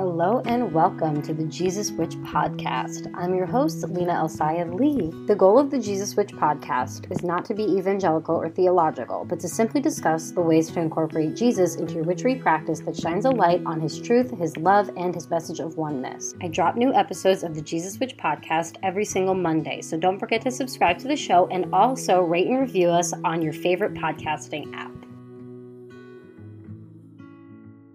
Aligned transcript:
Hello 0.00 0.40
and 0.46 0.72
welcome 0.72 1.20
to 1.20 1.34
the 1.34 1.44
Jesus 1.44 1.90
Witch 1.90 2.16
podcast. 2.22 3.12
I'm 3.14 3.34
your 3.34 3.44
host, 3.44 3.86
Lina 3.86 4.14
Elsaya 4.14 4.64
Lee. 4.72 5.12
The 5.26 5.36
goal 5.36 5.58
of 5.58 5.70
the 5.70 5.78
Jesus 5.78 6.16
Witch 6.16 6.32
podcast 6.32 7.12
is 7.12 7.22
not 7.22 7.44
to 7.44 7.54
be 7.54 7.64
evangelical 7.64 8.34
or 8.34 8.48
theological, 8.48 9.26
but 9.26 9.38
to 9.40 9.46
simply 9.46 9.78
discuss 9.82 10.30
the 10.30 10.40
ways 10.40 10.70
to 10.70 10.80
incorporate 10.80 11.36
Jesus 11.36 11.76
into 11.76 11.96
your 11.96 12.04
witchery 12.04 12.36
practice 12.36 12.80
that 12.80 12.96
shines 12.96 13.26
a 13.26 13.30
light 13.30 13.60
on 13.66 13.78
his 13.78 14.00
truth, 14.00 14.30
his 14.38 14.56
love, 14.56 14.88
and 14.96 15.14
his 15.14 15.28
message 15.28 15.60
of 15.60 15.76
oneness. 15.76 16.34
I 16.40 16.48
drop 16.48 16.76
new 16.76 16.94
episodes 16.94 17.42
of 17.42 17.54
the 17.54 17.60
Jesus 17.60 18.00
Witch 18.00 18.16
podcast 18.16 18.76
every 18.82 19.04
single 19.04 19.34
Monday, 19.34 19.82
so 19.82 19.98
don't 19.98 20.18
forget 20.18 20.40
to 20.40 20.50
subscribe 20.50 20.98
to 21.00 21.08
the 21.08 21.16
show 21.16 21.46
and 21.48 21.74
also 21.74 22.22
rate 22.22 22.46
and 22.46 22.58
review 22.58 22.88
us 22.88 23.12
on 23.22 23.42
your 23.42 23.52
favorite 23.52 23.92
podcasting 23.92 24.74
app. 24.74 25.09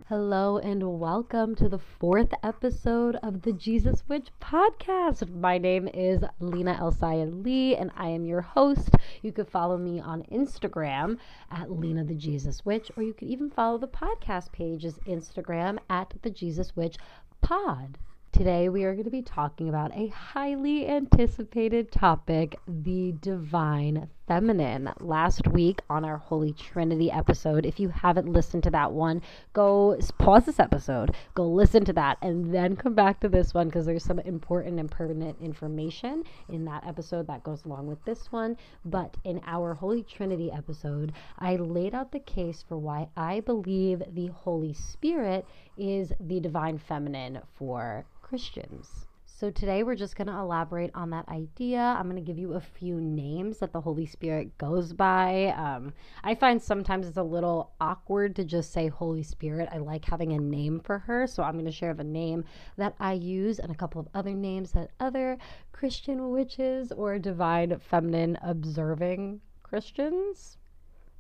Hello 0.08 0.60
and 0.60 1.00
welcome 1.00 1.56
to 1.56 1.68
the 1.68 1.80
fourth 1.80 2.32
episode 2.44 3.16
of 3.24 3.42
the 3.42 3.52
Jesus 3.52 4.04
Witch 4.08 4.27
podcast. 4.40 5.27
My 5.34 5.58
name 5.58 5.88
is 5.88 6.23
Lina 6.40 6.76
Elsaya 6.76 7.26
Lee 7.44 7.76
and 7.76 7.90
I 7.98 8.10
am 8.10 8.23
your 8.23 8.41
host. 8.41 8.91
You 9.23 9.32
could 9.32 9.48
follow 9.48 9.80
me 9.80 9.99
on 9.99 10.22
Instagram 10.32 11.18
at 11.49 11.72
Lina 11.72 12.04
the 12.04 12.13
Jesus 12.13 12.63
Witch, 12.63 12.91
or 12.96 13.02
you 13.02 13.16
could 13.16 13.30
even 13.30 13.49
follow 13.49 13.80
the 13.80 13.88
podcast 13.88 14.52
page's 14.52 14.99
Instagram 15.08 15.80
at 15.90 16.13
the 16.22 16.30
Jesus 16.30 16.76
Witch 16.76 16.98
Pod. 17.41 17.98
Today, 18.32 18.70
we 18.70 18.84
are 18.84 18.94
going 18.94 19.05
to 19.05 19.10
be 19.10 19.24
talking 19.24 19.70
about 19.70 19.98
a 19.98 20.10
highly 20.10 20.88
anticipated 20.88 21.91
topic 21.91 22.60
the 22.68 23.16
divine 23.22 24.10
feminine. 24.27 24.91
Last 24.99 25.47
week 25.47 25.81
on 25.89 26.03
our 26.03 26.17
Holy 26.17 26.53
Trinity 26.53 27.11
episode, 27.11 27.65
if 27.65 27.79
you 27.79 27.89
haven't 27.89 28.31
listened 28.31 28.63
to 28.63 28.71
that 28.71 28.91
one, 28.91 29.21
go 29.53 29.98
pause 30.17 30.45
this 30.45 30.59
episode, 30.59 31.15
go 31.34 31.48
listen 31.48 31.85
to 31.85 31.93
that, 31.93 32.17
and 32.21 32.53
then 32.53 32.75
come 32.75 32.93
back 32.93 33.20
to 33.20 33.29
this 33.29 33.53
one 33.53 33.67
because 33.67 33.85
there's 33.85 34.03
some 34.03 34.20
important 34.20 34.79
and 34.79 34.89
pertinent 34.89 35.38
information 35.41 36.23
in 36.49 36.65
that 36.65 36.85
episode 36.85 37.27
that 37.27 37.43
goes 37.43 37.65
along 37.65 37.87
with 37.87 38.04
this 38.05 38.32
one. 38.32 38.57
But 38.84 39.15
in 39.23 39.41
our 39.45 39.73
Holy 39.73 40.04
Trinity 40.04 40.51
episode, 40.51 41.13
I 41.39 41.55
laid 41.55 41.93
out 41.93 42.12
the 42.12 42.20
case 42.20 42.63
for 42.67 42.77
why 42.77 43.10
I 43.15 43.41
believe 43.41 44.01
the 44.13 44.27
Holy 44.27 44.73
Spirit 44.73 45.45
is 45.77 46.13
the 46.20 46.39
divine 46.39 46.77
feminine 46.77 47.41
for 47.55 48.05
Christians. 48.21 49.07
So 49.38 49.52
today 49.52 49.84
we're 49.84 49.96
just 49.96 50.16
going 50.16 50.28
to 50.28 50.38
elaborate 50.38 50.91
on 50.96 51.10
that 51.10 51.28
idea. 51.28 51.82
I'm 51.82 52.10
going 52.10 52.16
to 52.16 52.22
give 52.22 52.38
you 52.38 52.54
a 52.54 52.62
few 52.62 53.02
names 53.02 53.58
that 53.58 53.74
the 53.74 53.82
Holy 53.82 54.05
Spirit 54.05 54.58
goes 54.58 54.94
by. 54.94 55.54
Um, 55.58 55.91
I 56.24 56.36
find 56.36 56.64
sometimes 56.64 57.05
it's 57.05 57.18
a 57.18 57.24
little 57.24 57.74
awkward 57.82 58.38
to 58.38 58.46
just 58.46 58.72
say 58.72 58.88
Holy 58.88 59.24
Spirit. 59.24 59.68
I 59.74 59.80
like 59.80 60.06
having 60.06 60.32
a 60.32 60.40
name 60.40 60.80
for 60.80 61.00
her. 61.00 61.28
So 61.28 61.44
I'm 61.44 61.56
going 61.56 61.66
to 61.66 61.72
share 61.74 61.94
the 61.94 62.06
name 62.06 62.46
that 62.78 62.96
I 62.98 63.12
use 63.12 63.60
and 63.60 63.70
a 63.70 63.76
couple 63.76 64.00
of 64.00 64.08
other 64.13 64.34
names 64.34 64.72
that 64.72 64.91
other 65.02 65.38
Christian 65.74 66.30
witches 66.30 66.94
or 66.94 67.19
divine 67.19 67.78
feminine 67.80 68.38
observing 68.41 69.41
Christians 69.63 70.58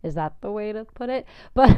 is 0.03 0.15
that 0.15 0.39
the 0.39 0.51
way 0.51 0.71
to 0.71 0.85
put 0.85 1.09
it? 1.09 1.25
But 1.53 1.77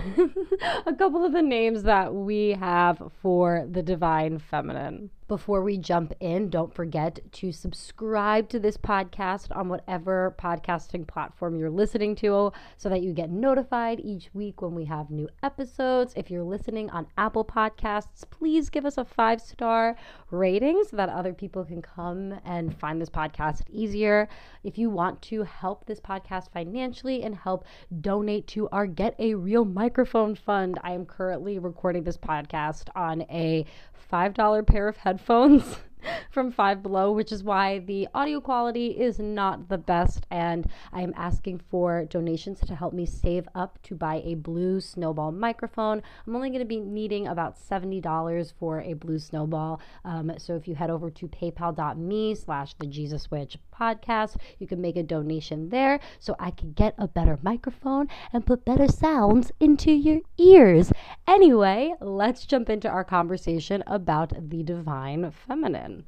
a 0.86 0.94
couple 0.94 1.26
of 1.26 1.32
the 1.32 1.42
names 1.42 1.82
that 1.82 2.14
we 2.14 2.52
have 2.52 3.12
for 3.24 3.66
the 3.68 3.82
divine 3.82 4.38
feminine. 4.38 5.10
Before 5.28 5.61
we 5.61 5.78
jump 5.78 6.14
in, 6.22 6.50
don't 6.50 6.73
forget 6.73 7.20
to 7.33 7.52
subscribe 7.52 8.47
to 8.47 8.59
this 8.59 8.78
podcast 8.78 9.53
on 9.53 9.67
whatever 9.67 10.34
podcasting 10.39 11.06
platform 11.06 11.59
you're 11.59 11.69
listening 11.69 12.16
to 12.17 12.53
so 12.78 12.88
that 12.88 13.02
you 13.02 13.11
get 13.11 13.30
notified 13.30 14.00
each 14.00 14.30
week 14.34 14.61
when 14.61 14.73
we 14.73 14.86
have 14.86 15.09
new 15.09 15.28
episodes. 15.44 16.14
If 16.16 16.31
you're 16.31 16.44
listening 16.44 16.89
on 16.92 17.08
Apple 17.17 17.44
Podcasts, 17.44 18.23
please 18.30 18.69
give 18.69 18.86
us 18.86 18.97
a 18.97 19.03
five 19.03 19.42
star 19.42 19.97
rating 20.31 20.86
so 20.89 20.95
that 20.95 21.09
other 21.09 21.34
people 21.34 21.66
can 21.66 21.81
come 21.81 22.39
and 22.45 22.73
find 22.80 23.02
this 23.02 23.09
podcast 23.09 23.64
easier. 23.69 24.30
If 24.64 24.78
you 24.78 24.89
want 24.89 25.22
to 25.23 25.44
help 25.44 25.86
this 25.86 26.00
podcast 26.00 26.53
financially 26.53 27.23
and 27.23 27.35
help 27.35 27.66
donate 28.00 28.47
to 28.47 28.69
our 28.69 28.88
Get 28.88 29.13
a 29.19 29.35
Real 29.35 29.66
Microphone 29.66 30.35
Fund, 30.35 30.79
I 30.84 30.94
am 30.94 31.06
currently 31.06 31.59
recording 31.59 32.06
this 32.06 32.18
podcast 32.18 32.88
on 32.96 33.23
a 33.23 33.66
$5 34.09 34.66
pair 34.66 34.88
of 34.88 34.96
headphones 34.96 35.16
headphones 35.17 35.87
from 36.32 36.52
Five 36.52 36.84
Below, 36.84 37.12
which 37.12 37.32
is 37.32 37.44
why 37.44 37.80
the 37.80 38.08
audio 38.14 38.40
quality 38.40 38.88
is 38.88 39.20
not 39.20 39.70
the 39.70 39.78
best. 39.78 40.26
And 40.30 40.70
I 40.92 41.02
am 41.02 41.14
asking 41.16 41.62
for 41.70 42.06
donations 42.06 42.60
to 42.62 42.76
help 42.76 42.94
me 42.94 43.06
save 43.06 43.48
up 43.56 43.82
to 43.84 43.96
buy 43.96 44.22
a 44.24 44.36
blue 44.36 44.82
snowball 44.82 45.32
microphone. 45.32 46.02
I'm 46.26 46.36
only 46.36 46.50
going 46.50 46.60
to 46.60 46.66
be 46.66 46.80
needing 46.80 47.28
about 47.28 47.58
$70 47.60 48.54
for 48.60 48.82
a 48.82 48.94
blue 48.94 49.20
snowball. 49.20 49.82
Um, 50.06 50.32
so 50.38 50.56
if 50.56 50.68
you 50.68 50.76
head 50.76 50.90
over 50.90 51.10
to 51.10 51.28
paypal.me 51.28 52.36
slash 52.36 52.74
the 52.76 52.88
Jesus 52.88 53.30
Witch 53.32 53.58
podcast, 53.74 54.38
you 54.59 54.68
can 54.68 54.82
make 54.82 54.96
a 54.96 55.04
donation 55.04 55.70
there 55.70 56.00
so 56.20 56.36
I 56.40 56.52
can 56.52 56.74
get 56.74 56.96
a 56.98 57.08
better 57.08 57.38
microphone 57.42 58.08
and 58.34 58.46
put 58.46 58.66
better 58.66 58.88
sounds 58.88 59.52
into 59.59 59.92
your 59.92 60.22
ears. 60.38 60.92
Anyway, 61.28 61.94
let's 62.02 62.46
jump 62.46 62.70
into 62.70 62.90
our 62.90 63.04
conversation 63.04 63.84
about 63.88 64.50
the 64.50 64.64
divine 64.64 65.32
feminine. 65.32 66.06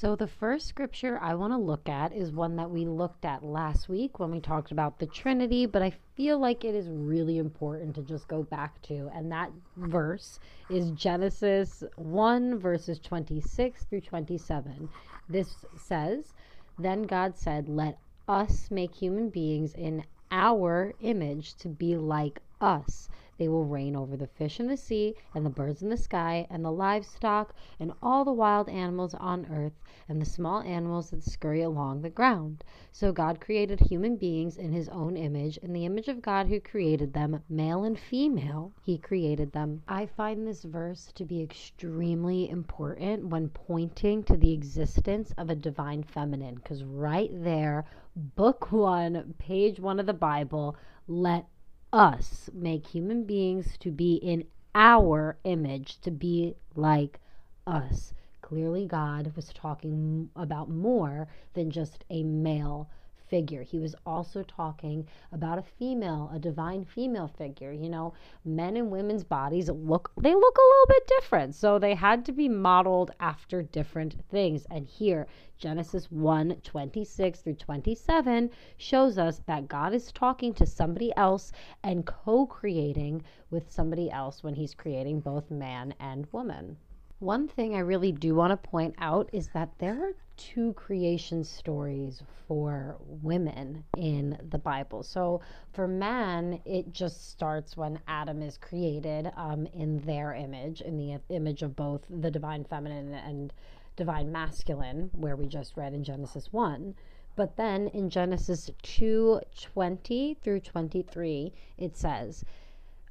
So, 0.00 0.16
the 0.16 0.26
first 0.26 0.66
scripture 0.66 1.18
I 1.20 1.34
want 1.34 1.52
to 1.52 1.58
look 1.58 1.86
at 1.86 2.14
is 2.14 2.32
one 2.32 2.56
that 2.56 2.70
we 2.70 2.86
looked 2.86 3.26
at 3.26 3.44
last 3.44 3.86
week 3.90 4.18
when 4.18 4.30
we 4.30 4.40
talked 4.40 4.72
about 4.72 4.98
the 4.98 5.04
Trinity, 5.04 5.66
but 5.66 5.82
I 5.82 5.92
feel 6.16 6.38
like 6.38 6.64
it 6.64 6.74
is 6.74 6.88
really 6.88 7.36
important 7.36 7.94
to 7.96 8.02
just 8.02 8.26
go 8.26 8.42
back 8.42 8.80
to. 8.84 9.10
And 9.14 9.30
that 9.30 9.52
verse 9.76 10.40
is 10.70 10.90
Genesis 10.92 11.84
1, 11.96 12.58
verses 12.58 12.98
26 12.98 13.84
through 13.84 14.00
27. 14.00 14.88
This 15.28 15.66
says, 15.76 16.32
Then 16.78 17.02
God 17.02 17.36
said, 17.36 17.68
Let 17.68 17.98
us 18.26 18.70
make 18.70 18.94
human 18.94 19.28
beings 19.28 19.74
in 19.74 20.04
our 20.30 20.94
image 21.02 21.56
to 21.56 21.68
be 21.68 21.94
like 21.98 22.40
us 22.62 23.10
they 23.40 23.48
will 23.48 23.64
reign 23.64 23.96
over 23.96 24.18
the 24.18 24.26
fish 24.26 24.60
in 24.60 24.66
the 24.66 24.76
sea, 24.76 25.14
and 25.34 25.46
the 25.46 25.50
birds 25.50 25.82
in 25.82 25.88
the 25.88 25.96
sky, 25.96 26.46
and 26.50 26.62
the 26.62 26.70
livestock, 26.70 27.54
and 27.80 27.90
all 28.02 28.22
the 28.22 28.30
wild 28.30 28.68
animals 28.68 29.14
on 29.14 29.46
earth, 29.50 29.72
and 30.10 30.20
the 30.20 30.26
small 30.26 30.60
animals 30.60 31.08
that 31.08 31.24
scurry 31.24 31.62
along 31.62 32.02
the 32.02 32.10
ground. 32.10 32.62
So 32.92 33.12
God 33.12 33.40
created 33.40 33.80
human 33.80 34.16
beings 34.16 34.58
in 34.58 34.72
his 34.72 34.90
own 34.90 35.16
image. 35.16 35.56
In 35.56 35.72
the 35.72 35.86
image 35.86 36.08
of 36.08 36.20
God 36.20 36.48
who 36.48 36.60
created 36.60 37.14
them, 37.14 37.42
male 37.48 37.84
and 37.84 37.98
female, 37.98 38.72
he 38.82 38.98
created 38.98 39.52
them. 39.52 39.82
I 39.88 40.04
find 40.04 40.46
this 40.46 40.62
verse 40.64 41.10
to 41.14 41.24
be 41.24 41.40
extremely 41.40 42.50
important 42.50 43.28
when 43.28 43.48
pointing 43.48 44.22
to 44.24 44.36
the 44.36 44.52
existence 44.52 45.32
of 45.38 45.48
a 45.48 45.54
divine 45.54 46.02
feminine, 46.02 46.56
because 46.56 46.84
right 46.84 47.30
there, 47.32 47.86
book 48.14 48.70
one, 48.70 49.34
page 49.38 49.80
one 49.80 49.98
of 49.98 50.04
the 50.04 50.12
Bible, 50.12 50.76
let 51.08 51.46
us 51.92 52.48
make 52.52 52.86
human 52.86 53.24
beings 53.24 53.76
to 53.78 53.90
be 53.90 54.14
in 54.14 54.44
our 54.74 55.36
image, 55.44 56.00
to 56.00 56.10
be 56.10 56.54
like 56.74 57.18
us. 57.66 58.14
Clearly, 58.42 58.86
God 58.86 59.32
was 59.36 59.52
talking 59.52 60.30
about 60.36 60.68
more 60.68 61.28
than 61.54 61.70
just 61.70 62.04
a 62.10 62.22
male 62.22 62.88
figure. 63.30 63.62
He 63.62 63.78
was 63.78 63.94
also 64.04 64.42
talking 64.42 65.06
about 65.32 65.58
a 65.58 65.62
female, 65.62 66.30
a 66.34 66.38
divine 66.38 66.84
female 66.84 67.28
figure. 67.28 67.72
You 67.72 67.88
know, 67.88 68.12
men 68.44 68.76
and 68.76 68.90
women's 68.90 69.24
bodies 69.24 69.70
look 69.70 70.12
they 70.20 70.34
look 70.34 70.58
a 70.58 70.68
little 70.70 70.86
bit 70.88 71.06
different. 71.06 71.54
So 71.54 71.78
they 71.78 71.94
had 71.94 72.26
to 72.26 72.32
be 72.32 72.48
modeled 72.48 73.12
after 73.20 73.62
different 73.62 74.16
things. 74.28 74.66
And 74.70 74.86
here, 74.86 75.26
Genesis 75.56 76.10
1 76.10 76.56
26 76.62 77.40
through 77.40 77.54
27 77.54 78.50
shows 78.76 79.16
us 79.16 79.40
that 79.46 79.68
God 79.68 79.94
is 79.94 80.12
talking 80.12 80.52
to 80.54 80.66
somebody 80.66 81.12
else 81.16 81.52
and 81.82 82.04
co 82.04 82.46
creating 82.46 83.22
with 83.50 83.70
somebody 83.70 84.10
else 84.10 84.42
when 84.42 84.54
he's 84.54 84.74
creating 84.74 85.20
both 85.20 85.50
man 85.50 85.94
and 86.00 86.26
woman. 86.32 86.76
One 87.20 87.48
thing 87.48 87.74
I 87.74 87.80
really 87.80 88.12
do 88.12 88.34
want 88.34 88.50
to 88.50 88.70
point 88.70 88.94
out 88.96 89.28
is 89.30 89.48
that 89.48 89.78
there 89.78 90.02
are 90.02 90.14
two 90.38 90.72
creation 90.72 91.44
stories 91.44 92.22
for 92.48 92.96
women 92.98 93.84
in 93.94 94.38
the 94.48 94.56
Bible. 94.56 95.02
So 95.02 95.42
for 95.70 95.86
man, 95.86 96.62
it 96.64 96.94
just 96.94 97.28
starts 97.28 97.76
when 97.76 98.00
Adam 98.08 98.40
is 98.40 98.56
created 98.56 99.30
um, 99.36 99.66
in 99.66 99.98
their 99.98 100.32
image, 100.32 100.80
in 100.80 100.96
the 100.96 101.20
image 101.28 101.60
of 101.62 101.76
both 101.76 102.06
the 102.08 102.30
divine 102.30 102.64
feminine 102.64 103.12
and 103.12 103.52
divine 103.96 104.32
masculine, 104.32 105.10
where 105.12 105.36
we 105.36 105.46
just 105.46 105.76
read 105.76 105.92
in 105.92 106.02
Genesis 106.02 106.50
1. 106.54 106.94
But 107.36 107.58
then 107.58 107.88
in 107.88 108.08
Genesis 108.08 108.70
2 108.82 109.42
20 109.60 110.38
through 110.42 110.60
23, 110.60 111.52
it 111.76 111.98
says, 111.98 112.46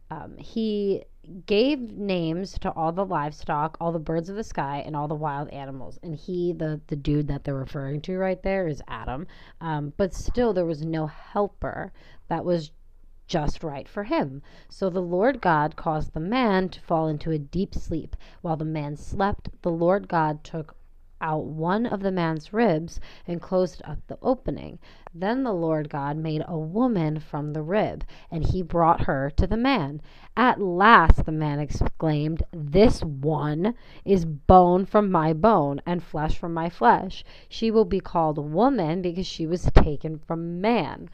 um, 0.09 0.35
he 0.37 1.03
gave 1.45 1.79
names 1.79 2.57
to 2.59 2.71
all 2.71 2.91
the 2.91 3.05
livestock, 3.05 3.77
all 3.79 3.91
the 3.91 3.99
birds 3.99 4.29
of 4.29 4.35
the 4.35 4.43
sky, 4.43 4.83
and 4.85 4.95
all 4.95 5.07
the 5.07 5.15
wild 5.15 5.49
animals. 5.49 5.99
And 6.01 6.15
he, 6.15 6.53
the 6.53 6.81
the 6.87 6.95
dude 6.95 7.27
that 7.27 7.43
they're 7.43 7.55
referring 7.55 8.01
to 8.01 8.17
right 8.17 8.41
there, 8.41 8.67
is 8.67 8.81
Adam. 8.87 9.27
Um, 9.61 9.93
but 9.97 10.13
still, 10.13 10.53
there 10.53 10.65
was 10.65 10.83
no 10.83 11.07
helper. 11.07 11.91
That 12.27 12.45
was 12.45 12.71
just 13.27 13.63
right 13.63 13.87
for 13.87 14.03
him. 14.05 14.41
So 14.69 14.89
the 14.89 15.01
Lord 15.01 15.39
God 15.39 15.75
caused 15.75 16.13
the 16.13 16.19
man 16.19 16.67
to 16.69 16.81
fall 16.81 17.07
into 17.07 17.31
a 17.31 17.37
deep 17.37 17.75
sleep. 17.75 18.15
While 18.41 18.57
the 18.57 18.65
man 18.65 18.97
slept, 18.97 19.49
the 19.61 19.71
Lord 19.71 20.07
God 20.07 20.43
took 20.43 20.75
out 21.21 21.45
one 21.45 21.85
of 21.85 22.01
the 22.01 22.11
man's 22.11 22.53
ribs 22.53 22.99
and 23.27 23.41
closed 23.41 23.81
up 23.85 23.99
the 24.07 24.17
opening. 24.21 24.79
Then 25.13 25.43
the 25.43 25.53
Lord 25.53 25.89
God 25.89 26.17
made 26.17 26.43
a 26.47 26.57
woman 26.57 27.19
from 27.19 27.53
the 27.53 27.61
rib, 27.61 28.03
and 28.29 28.45
he 28.45 28.61
brought 28.61 29.01
her 29.01 29.29
to 29.31 29.47
the 29.47 29.57
man. 29.57 30.01
At 30.37 30.61
last, 30.61 31.25
the 31.25 31.31
man 31.31 31.59
exclaimed, 31.59 32.43
This 32.51 33.03
one 33.03 33.73
is 34.05 34.25
bone 34.25 34.85
from 34.85 35.11
my 35.11 35.33
bone 35.33 35.81
and 35.85 36.03
flesh 36.03 36.37
from 36.37 36.53
my 36.53 36.69
flesh. 36.69 37.23
She 37.47 37.71
will 37.71 37.85
be 37.85 37.99
called 37.99 38.37
woman 38.37 39.01
because 39.01 39.27
she 39.27 39.45
was 39.45 39.71
taken 39.73 40.17
from 40.17 40.61
man. 40.61 41.09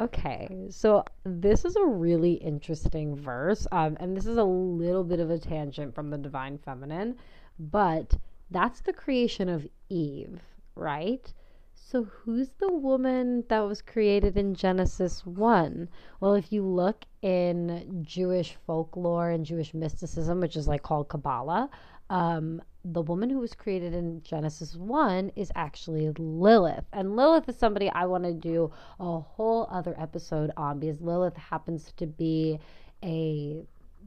Okay, 0.00 0.48
so 0.68 1.04
this 1.22 1.64
is 1.64 1.76
a 1.76 1.84
really 1.84 2.32
interesting 2.32 3.14
verse, 3.14 3.66
um, 3.70 3.96
and 4.00 4.16
this 4.16 4.26
is 4.26 4.36
a 4.36 4.42
little 4.42 5.04
bit 5.04 5.20
of 5.20 5.30
a 5.30 5.38
tangent 5.38 5.94
from 5.94 6.10
the 6.10 6.18
divine 6.18 6.58
feminine, 6.58 7.16
but 7.58 8.14
that's 8.52 8.80
the 8.80 8.92
creation 8.92 9.48
of 9.48 9.66
Eve, 9.88 10.40
right? 10.74 11.32
So, 11.74 12.04
who's 12.04 12.50
the 12.58 12.72
woman 12.72 13.44
that 13.48 13.60
was 13.60 13.82
created 13.82 14.36
in 14.38 14.54
Genesis 14.54 15.26
1? 15.26 15.88
Well, 16.20 16.34
if 16.34 16.50
you 16.50 16.62
look 16.64 17.04
in 17.20 18.02
Jewish 18.02 18.56
folklore 18.66 19.30
and 19.30 19.44
Jewish 19.44 19.74
mysticism, 19.74 20.40
which 20.40 20.56
is 20.56 20.66
like 20.66 20.82
called 20.82 21.08
Kabbalah, 21.08 21.68
um, 22.08 22.62
the 22.84 23.02
woman 23.02 23.30
who 23.30 23.38
was 23.38 23.54
created 23.54 23.94
in 23.94 24.22
Genesis 24.22 24.74
1 24.74 25.32
is 25.36 25.52
actually 25.54 26.12
Lilith. 26.18 26.84
And 26.92 27.16
Lilith 27.16 27.48
is 27.48 27.56
somebody 27.56 27.90
I 27.90 28.06
want 28.06 28.24
to 28.24 28.32
do 28.32 28.70
a 28.98 29.20
whole 29.20 29.68
other 29.70 29.94
episode 29.98 30.50
on 30.56 30.80
because 30.80 31.00
Lilith 31.00 31.36
happens 31.36 31.92
to 31.96 32.06
be 32.06 32.58
a 33.04 33.64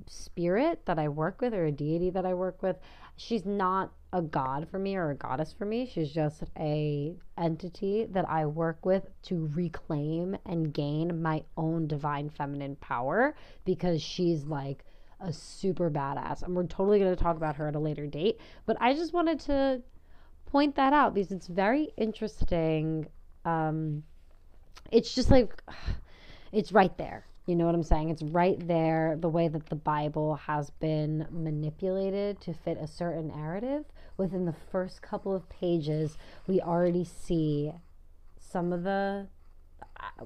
spirit 0.07 0.85
that 0.85 0.99
I 0.99 1.09
work 1.09 1.41
with 1.41 1.53
or 1.53 1.65
a 1.65 1.71
deity 1.71 2.09
that 2.11 2.25
I 2.25 2.33
work 2.33 2.61
with. 2.61 2.77
She's 3.17 3.45
not 3.45 3.91
a 4.11 4.21
god 4.21 4.67
for 4.69 4.79
me 4.79 4.95
or 4.95 5.11
a 5.11 5.15
goddess 5.15 5.53
for 5.53 5.65
me. 5.65 5.85
She's 5.85 6.11
just 6.11 6.43
a 6.57 7.15
entity 7.37 8.05
that 8.11 8.29
I 8.29 8.45
work 8.45 8.85
with 8.85 9.09
to 9.23 9.49
reclaim 9.53 10.37
and 10.45 10.73
gain 10.73 11.21
my 11.21 11.43
own 11.57 11.87
divine 11.87 12.29
feminine 12.29 12.75
power 12.77 13.35
because 13.65 14.01
she's 14.01 14.45
like 14.45 14.85
a 15.19 15.33
super 15.33 15.89
badass. 15.89 16.43
And 16.43 16.55
we're 16.55 16.67
totally 16.67 16.99
going 16.99 17.15
to 17.15 17.21
talk 17.21 17.37
about 17.37 17.55
her 17.55 17.67
at 17.67 17.75
a 17.75 17.79
later 17.79 18.07
date. 18.07 18.39
But 18.65 18.77
I 18.79 18.93
just 18.93 19.13
wanted 19.13 19.39
to 19.41 19.81
point 20.45 20.75
that 20.75 20.93
out 20.93 21.13
because 21.13 21.31
it's 21.31 21.47
very 21.47 21.89
interesting. 21.97 23.07
Um, 23.43 24.03
it's 24.91 25.13
just 25.13 25.31
like, 25.31 25.61
it's 26.51 26.71
right 26.71 26.97
there. 26.97 27.25
You 27.45 27.55
know 27.55 27.65
what 27.65 27.75
I'm 27.75 27.83
saying? 27.83 28.09
It's 28.09 28.23
right 28.23 28.57
there, 28.67 29.17
the 29.19 29.29
way 29.29 29.47
that 29.47 29.67
the 29.67 29.75
Bible 29.75 30.35
has 30.35 30.71
been 30.71 31.27
manipulated 31.29 32.41
to 32.41 32.53
fit 32.53 32.77
a 32.79 32.87
certain 32.87 33.27
narrative. 33.27 33.85
Within 34.17 34.45
the 34.45 34.55
first 34.71 35.01
couple 35.01 35.35
of 35.35 35.47
pages, 35.49 36.17
we 36.47 36.59
already 36.59 37.03
see 37.03 37.71
some 38.39 38.73
of 38.73 38.83
the 38.83 39.27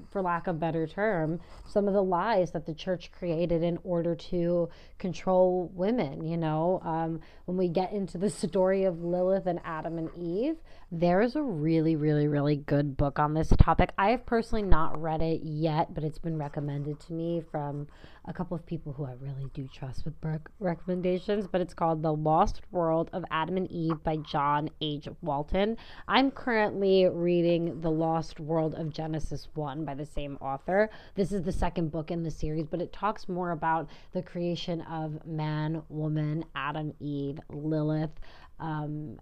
for 0.09 0.21
lack 0.21 0.47
of 0.47 0.55
a 0.55 0.59
better 0.59 0.87
term, 0.87 1.39
some 1.67 1.87
of 1.87 1.93
the 1.93 2.03
lies 2.03 2.51
that 2.51 2.65
the 2.65 2.73
church 2.73 3.11
created 3.11 3.63
in 3.63 3.77
order 3.83 4.15
to 4.15 4.69
control 4.97 5.71
women. 5.73 6.25
You 6.25 6.37
know, 6.37 6.81
um, 6.83 7.21
when 7.45 7.57
we 7.57 7.67
get 7.67 7.91
into 7.91 8.17
the 8.17 8.29
story 8.47 8.83
of 8.83 9.03
Lilith 9.03 9.45
and 9.45 9.59
Adam 9.63 9.97
and 9.97 10.09
Eve, 10.15 10.57
there 10.91 11.21
is 11.21 11.35
a 11.35 11.41
really, 11.41 11.95
really, 11.95 12.27
really 12.27 12.55
good 12.55 12.97
book 12.97 13.19
on 13.19 13.35
this 13.35 13.53
topic. 13.59 13.91
I 13.97 14.09
have 14.09 14.25
personally 14.25 14.63
not 14.63 14.99
read 14.99 15.21
it 15.21 15.41
yet, 15.43 15.93
but 15.93 16.03
it's 16.03 16.17
been 16.17 16.37
recommended 16.37 16.99
to 17.01 17.13
me 17.13 17.43
from 17.51 17.87
a 18.25 18.33
couple 18.33 18.57
of 18.57 18.65
people 18.65 18.93
who 18.93 19.05
I 19.05 19.13
really 19.19 19.45
do 19.53 19.67
trust 19.71 20.03
with 20.03 20.19
book 20.19 20.49
recommendations. 20.59 21.45
But 21.45 21.61
it's 21.61 21.75
called 21.75 22.01
The 22.01 22.13
Lost 22.13 22.61
World 22.71 23.11
of 23.13 23.23
Adam 23.29 23.57
and 23.57 23.69
Eve 23.69 24.03
by 24.03 24.17
John 24.17 24.71
H. 24.81 25.07
Walton. 25.21 25.77
I'm 26.07 26.31
currently 26.31 27.07
reading 27.07 27.81
The 27.81 27.91
Lost 27.91 28.39
World 28.39 28.73
of 28.73 28.91
Genesis 28.91 29.47
1 29.53 29.85
by 29.85 29.93
the 29.93 30.07
same 30.07 30.37
author. 30.41 30.89
This 31.13 31.31
is 31.31 31.43
the 31.43 31.51
second 31.51 31.91
book 31.91 32.09
in 32.09 32.23
the 32.23 32.31
series, 32.31 32.65
but 32.65 32.81
it 32.81 32.91
talks 32.91 33.29
more 33.29 33.51
about 33.51 33.89
the 34.13 34.23
creation 34.23 34.81
of 34.81 35.23
man, 35.23 35.83
woman, 35.87 36.45
Adam, 36.55 36.93
Eve, 36.99 37.39
Lilith. 37.49 38.19
Um, 38.59 39.19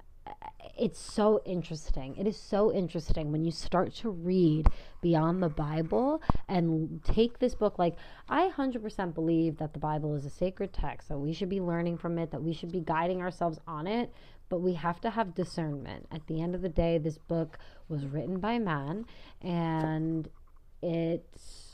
it's 0.77 1.00
so 1.00 1.41
interesting. 1.45 2.15
It 2.18 2.27
is 2.27 2.38
so 2.38 2.71
interesting 2.71 3.31
when 3.31 3.44
you 3.44 3.51
start 3.51 3.94
to 3.95 4.09
read 4.09 4.68
beyond 5.01 5.41
the 5.41 5.50
Bible 5.50 6.21
and 6.47 7.03
take 7.03 7.39
this 7.39 7.56
book. 7.56 7.77
Like, 7.79 7.95
I 8.29 8.50
100% 8.50 9.13
believe 9.13 9.57
that 9.57 9.74
the 9.74 9.79
Bible 9.79 10.15
is 10.15 10.25
a 10.25 10.29
sacred 10.29 10.74
text, 10.74 11.09
that 11.09 11.18
we 11.18 11.33
should 11.33 11.50
be 11.50 11.62
learning 11.62 11.97
from 11.97 12.18
it, 12.18 12.31
that 12.31 12.44
we 12.44 12.53
should 12.53 12.71
be 12.71 12.81
guiding 12.81 13.21
ourselves 13.21 13.59
on 13.68 13.88
it, 13.88 14.13
but 14.50 14.59
we 14.59 14.74
have 14.74 15.01
to 15.01 15.09
have 15.09 15.35
discernment. 15.35 16.07
At 16.12 16.27
the 16.27 16.41
end 16.41 16.56
of 16.56 16.62
the 16.62 16.69
day, 16.69 16.97
this 16.97 17.18
book 17.18 17.57
was 17.89 18.06
written 18.06 18.39
by 18.39 18.59
man 18.59 19.06
and 19.41 20.30
it's 20.81 21.67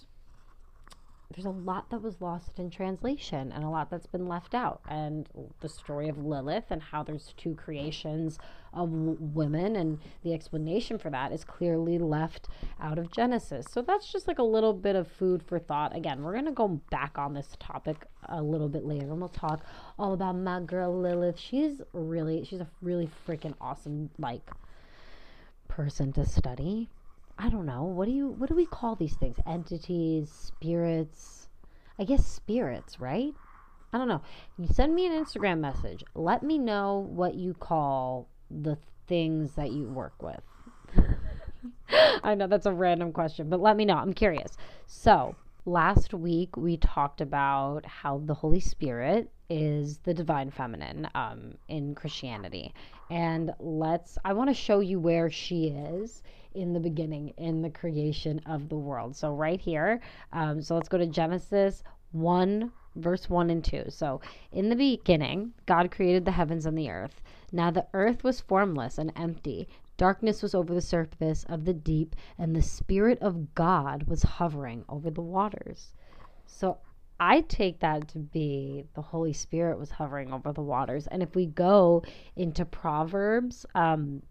there's 1.33 1.45
a 1.45 1.49
lot 1.49 1.89
that 1.89 2.01
was 2.01 2.21
lost 2.21 2.59
in 2.59 2.69
translation 2.69 3.51
and 3.51 3.63
a 3.63 3.69
lot 3.69 3.89
that's 3.89 4.07
been 4.07 4.27
left 4.27 4.53
out. 4.53 4.81
And 4.87 5.27
the 5.59 5.69
story 5.69 6.09
of 6.09 6.17
Lilith 6.17 6.65
and 6.69 6.81
how 6.81 7.03
there's 7.03 7.33
two 7.37 7.55
creations 7.55 8.37
of 8.73 8.89
women 8.89 9.75
and 9.75 9.99
the 10.23 10.33
explanation 10.33 10.97
for 10.97 11.09
that 11.09 11.31
is 11.31 11.43
clearly 11.43 11.97
left 11.97 12.47
out 12.79 12.97
of 12.97 13.11
Genesis. 13.11 13.65
So 13.71 13.81
that's 13.81 14.11
just 14.11 14.27
like 14.27 14.39
a 14.39 14.43
little 14.43 14.73
bit 14.73 14.95
of 14.95 15.07
food 15.07 15.43
for 15.43 15.59
thought. 15.59 15.95
Again, 15.95 16.23
we're 16.23 16.33
going 16.33 16.45
to 16.45 16.51
go 16.51 16.81
back 16.89 17.17
on 17.17 17.33
this 17.33 17.55
topic 17.59 18.05
a 18.29 18.41
little 18.41 18.69
bit 18.69 18.85
later 18.85 19.07
and 19.07 19.19
we'll 19.19 19.29
talk 19.29 19.65
all 19.99 20.13
about 20.13 20.35
my 20.35 20.59
girl 20.61 20.97
Lilith. 20.99 21.39
She's 21.39 21.81
really, 21.93 22.43
she's 22.45 22.61
a 22.61 22.67
really 22.81 23.09
freaking 23.27 23.53
awesome, 23.59 24.09
like, 24.17 24.49
person 25.67 26.13
to 26.13 26.25
study 26.25 26.87
I 27.37 27.49
don't 27.49 27.65
know. 27.65 27.83
What 27.83 28.05
do 28.05 28.11
you 28.11 28.29
what 28.29 28.49
do 28.49 28.55
we 28.55 28.65
call 28.65 28.95
these 28.95 29.15
things? 29.15 29.37
Entities, 29.45 30.31
spirits. 30.31 31.49
I 31.99 32.03
guess 32.03 32.25
spirits, 32.25 32.99
right? 32.99 33.33
I 33.91 33.97
don't 33.97 34.07
know. 34.07 34.21
You 34.57 34.67
send 34.67 34.95
me 34.95 35.05
an 35.05 35.23
Instagram 35.23 35.59
message. 35.59 36.03
Let 36.15 36.41
me 36.41 36.57
know 36.57 37.07
what 37.11 37.35
you 37.35 37.53
call 37.53 38.27
the 38.49 38.77
things 39.07 39.53
that 39.53 39.71
you 39.71 39.87
work 39.87 40.21
with. 40.21 40.41
I 42.23 42.33
know 42.33 42.47
that's 42.47 42.65
a 42.65 42.73
random 42.73 43.11
question, 43.11 43.49
but 43.49 43.61
let 43.61 43.77
me 43.77 43.85
know. 43.85 43.95
I'm 43.95 44.13
curious. 44.13 44.57
So, 44.87 45.35
last 45.65 46.13
week 46.13 46.57
we 46.57 46.77
talked 46.77 47.21
about 47.21 47.85
how 47.85 48.21
the 48.25 48.33
Holy 48.33 48.59
Spirit 48.59 49.29
is 49.49 49.99
the 49.99 50.13
divine 50.13 50.49
feminine 50.49 51.07
um, 51.13 51.53
in 51.67 51.93
Christianity. 51.93 52.73
And 53.11 53.51
let's, 53.59 54.17
I 54.25 54.33
want 54.33 54.49
to 54.49 54.55
show 54.55 54.79
you 54.79 54.99
where 54.99 55.29
she 55.29 55.67
is 55.67 56.23
in 56.55 56.73
the 56.73 56.79
beginning, 56.79 57.29
in 57.37 57.61
the 57.61 57.69
creation 57.69 58.39
of 58.45 58.69
the 58.69 58.77
world. 58.77 59.15
So, 59.15 59.33
right 59.33 59.59
here, 59.59 60.01
um, 60.31 60.61
so 60.61 60.75
let's 60.75 60.89
go 60.89 60.97
to 60.97 61.05
Genesis 61.05 61.83
1, 62.11 62.71
verse 62.95 63.29
1 63.29 63.49
and 63.49 63.63
2. 63.63 63.85
So, 63.89 64.21
in 64.51 64.69
the 64.69 64.75
beginning, 64.75 65.53
God 65.65 65.91
created 65.91 66.25
the 66.25 66.31
heavens 66.31 66.65
and 66.65 66.77
the 66.77 66.89
earth. 66.89 67.21
Now, 67.51 67.71
the 67.71 67.87
earth 67.93 68.23
was 68.23 68.41
formless 68.41 68.97
and 68.97 69.11
empty. 69.15 69.67
Darkness 69.97 70.41
was 70.41 70.55
over 70.55 70.73
the 70.73 70.81
surface 70.81 71.43
of 71.45 71.65
the 71.65 71.73
deep, 71.73 72.15
and 72.37 72.55
the 72.55 72.61
Spirit 72.61 73.19
of 73.21 73.53
God 73.55 74.03
was 74.03 74.23
hovering 74.23 74.85
over 74.89 75.09
the 75.09 75.21
waters. 75.21 75.93
So, 76.45 76.79
I 77.19 77.41
take 77.41 77.79
that 77.79 78.07
to 78.09 78.19
be 78.19 78.85
the 78.95 79.01
Holy 79.01 79.33
Spirit 79.33 79.79
was 79.79 79.91
hovering 79.91 80.33
over 80.33 80.51
the 80.51 80.61
waters. 80.61 81.07
And 81.07 81.23
if 81.23 81.35
we 81.35 81.45
go 81.45 82.03
into 82.35 82.65
Proverbs, 82.65 83.65
um, 83.75 84.23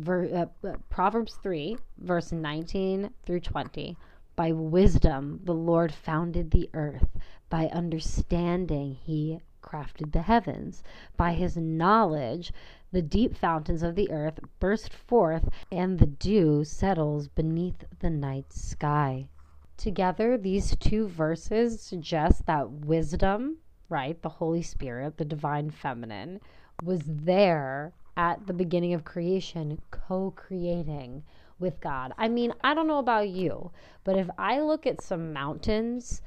ver, 0.00 0.48
uh, 0.64 0.66
uh, 0.66 0.76
Proverbs 0.88 1.38
3, 1.42 1.76
verse 1.98 2.32
19 2.32 3.10
through 3.24 3.40
20. 3.40 3.96
By 4.34 4.52
wisdom 4.52 5.40
the 5.44 5.54
Lord 5.54 5.92
founded 5.92 6.50
the 6.50 6.70
earth, 6.72 7.18
by 7.48 7.66
understanding 7.68 8.94
he 8.94 9.40
crafted 9.62 10.12
the 10.12 10.22
heavens. 10.22 10.82
By 11.16 11.34
his 11.34 11.56
knowledge 11.56 12.52
the 12.92 13.02
deep 13.02 13.36
fountains 13.36 13.82
of 13.82 13.94
the 13.94 14.10
earth 14.10 14.40
burst 14.58 14.92
forth, 14.92 15.48
and 15.70 15.98
the 15.98 16.06
dew 16.06 16.64
settles 16.64 17.28
beneath 17.28 17.84
the 18.00 18.10
night 18.10 18.52
sky. 18.52 19.28
Together, 19.76 20.36
these 20.36 20.76
two 20.76 21.06
verses 21.06 21.80
suggest 21.80 22.46
that 22.46 22.70
wisdom, 22.70 23.58
right, 23.88 24.20
the 24.22 24.28
Holy 24.28 24.62
Spirit, 24.62 25.18
the 25.18 25.24
divine 25.24 25.70
feminine, 25.70 26.40
was 26.82 27.02
there 27.06 27.92
at 28.20 28.46
the 28.46 28.52
beginning 28.52 28.92
of 28.92 29.02
creation, 29.02 29.80
co 29.90 30.30
creating 30.36 31.22
with 31.58 31.80
God. 31.80 32.12
I 32.18 32.28
mean, 32.28 32.52
I 32.62 32.74
don't 32.74 32.86
know 32.86 32.98
about 32.98 33.30
you, 33.30 33.70
but 34.04 34.14
if 34.18 34.28
I 34.36 34.60
look 34.60 34.86
at 34.86 35.00
some 35.00 35.32
mountains, 35.32 36.20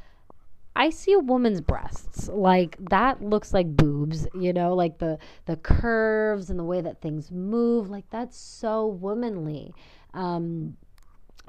I 0.76 0.90
see 0.90 1.14
a 1.14 1.20
woman's 1.20 1.62
breasts. 1.62 2.28
Like 2.30 2.78
that 2.90 3.22
looks 3.24 3.54
like 3.54 3.78
boobs, 3.78 4.28
you 4.34 4.54
know, 4.54 4.74
like 4.74 4.98
the 4.98 5.20
the 5.46 5.56
curves 5.58 6.50
and 6.50 6.58
the 6.60 6.64
way 6.64 6.82
that 6.82 7.00
things 7.00 7.32
move, 7.32 7.92
like 7.92 8.10
that's 8.10 8.38
so 8.38 8.88
womanly. 8.88 9.76
Um 10.16 10.78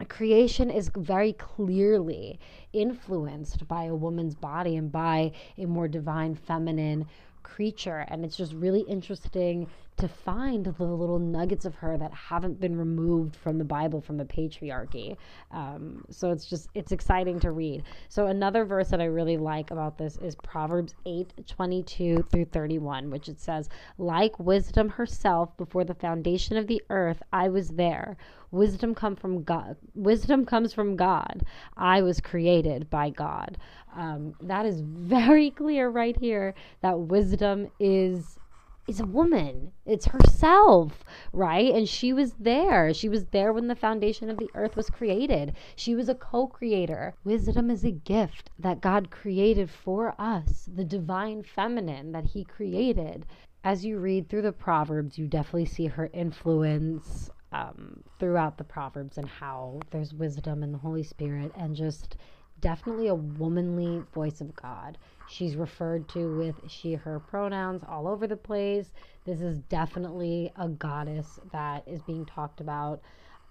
creation 0.08 0.70
is 0.70 0.90
very 0.96 1.32
clearly 1.32 2.38
influenced 2.72 3.66
by 3.68 3.84
a 3.84 3.94
woman's 3.94 4.34
body 4.34 4.76
and 4.76 4.90
by 4.90 5.30
a 5.56 5.64
more 5.66 5.86
divine 5.88 6.34
feminine 6.34 7.06
creature. 7.44 8.04
And 8.08 8.24
it's 8.24 8.36
just 8.36 8.52
really 8.52 8.80
interesting 8.80 9.68
to 9.96 10.08
find 10.08 10.64
the 10.64 10.84
little 10.84 11.20
nuggets 11.20 11.64
of 11.64 11.76
her 11.76 11.96
that 11.96 12.12
haven't 12.12 12.58
been 12.58 12.76
removed 12.76 13.36
from 13.36 13.58
the 13.58 13.64
Bible, 13.64 14.00
from 14.00 14.16
the 14.16 14.24
patriarchy. 14.24 15.16
Um, 15.52 16.04
so 16.10 16.32
it's 16.32 16.46
just, 16.46 16.68
it's 16.74 16.90
exciting 16.90 17.38
to 17.40 17.52
read. 17.52 17.84
So 18.08 18.26
another 18.26 18.64
verse 18.64 18.88
that 18.88 19.00
I 19.00 19.04
really 19.04 19.36
like 19.36 19.70
about 19.70 19.96
this 19.96 20.16
is 20.16 20.34
Proverbs 20.34 20.94
8 21.06 21.46
22 21.46 22.26
through 22.28 22.46
31, 22.46 23.10
which 23.10 23.28
it 23.28 23.38
says, 23.38 23.68
Like 23.96 24.36
wisdom 24.40 24.88
herself 24.88 25.56
before 25.56 25.84
the 25.84 25.94
foundation 25.94 26.56
of 26.56 26.66
the 26.66 26.82
earth, 26.90 27.22
I 27.32 27.48
was 27.48 27.68
there. 27.68 28.16
Wisdom 28.50 28.94
come 28.94 29.16
from 29.16 29.42
God. 29.42 29.76
Wisdom 29.94 30.44
comes 30.46 30.72
from 30.72 30.94
God. 30.94 31.44
I 31.76 32.02
was 32.02 32.20
created 32.20 32.88
by 32.88 33.10
God. 33.10 33.58
Um, 33.94 34.34
that 34.40 34.66
is 34.66 34.80
very 34.80 35.50
clear 35.50 35.88
right 35.88 36.16
here 36.16 36.54
that 36.82 36.98
wisdom 36.98 37.68
is 37.78 38.38
is 38.86 39.00
a 39.00 39.06
woman. 39.06 39.72
It's 39.86 40.06
herself, 40.06 41.04
right? 41.32 41.74
And 41.74 41.88
she 41.88 42.12
was 42.12 42.34
there. 42.34 42.92
She 42.92 43.08
was 43.08 43.24
there 43.26 43.52
when 43.52 43.68
the 43.68 43.74
foundation 43.74 44.28
of 44.28 44.38
the 44.38 44.50
earth 44.54 44.76
was 44.76 44.90
created. 44.90 45.54
She 45.76 45.94
was 45.94 46.08
a 46.08 46.14
co 46.14 46.46
creator. 46.46 47.14
Wisdom 47.24 47.70
is 47.70 47.84
a 47.84 47.90
gift 47.90 48.50
that 48.58 48.82
God 48.82 49.10
created 49.10 49.70
for 49.70 50.14
us, 50.18 50.68
the 50.72 50.84
divine 50.84 51.42
feminine 51.42 52.12
that 52.12 52.24
He 52.24 52.44
created. 52.44 53.26
As 53.62 53.86
you 53.86 53.98
read 53.98 54.28
through 54.28 54.42
the 54.42 54.52
Proverbs, 54.52 55.16
you 55.16 55.26
definitely 55.26 55.64
see 55.64 55.86
her 55.86 56.10
influence 56.12 57.30
um, 57.52 58.02
throughout 58.18 58.58
the 58.58 58.64
Proverbs 58.64 59.16
and 59.16 59.28
how 59.28 59.80
there's 59.90 60.12
wisdom 60.12 60.62
in 60.62 60.72
the 60.72 60.78
Holy 60.78 61.04
Spirit 61.04 61.52
and 61.56 61.74
just 61.74 62.16
definitely 62.64 63.08
a 63.08 63.14
womanly 63.14 64.02
voice 64.14 64.40
of 64.40 64.56
God. 64.56 64.96
She's 65.28 65.54
referred 65.54 66.08
to 66.08 66.34
with 66.38 66.56
she, 66.66 66.94
her 66.94 67.20
pronouns 67.20 67.82
all 67.86 68.08
over 68.08 68.26
the 68.26 68.38
place. 68.38 68.94
This 69.26 69.42
is 69.42 69.58
definitely 69.68 70.50
a 70.56 70.70
goddess 70.70 71.38
that 71.52 71.86
is 71.86 72.00
being 72.04 72.24
talked 72.24 72.62
about. 72.62 73.02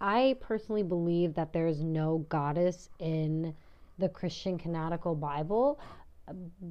I 0.01 0.35
personally 0.41 0.81
believe 0.81 1.35
that 1.35 1.53
there 1.53 1.67
is 1.67 1.83
no 1.83 2.25
goddess 2.29 2.89
in 2.97 3.53
the 3.99 4.09
Christian 4.09 4.57
canonical 4.57 5.13
Bible 5.13 5.79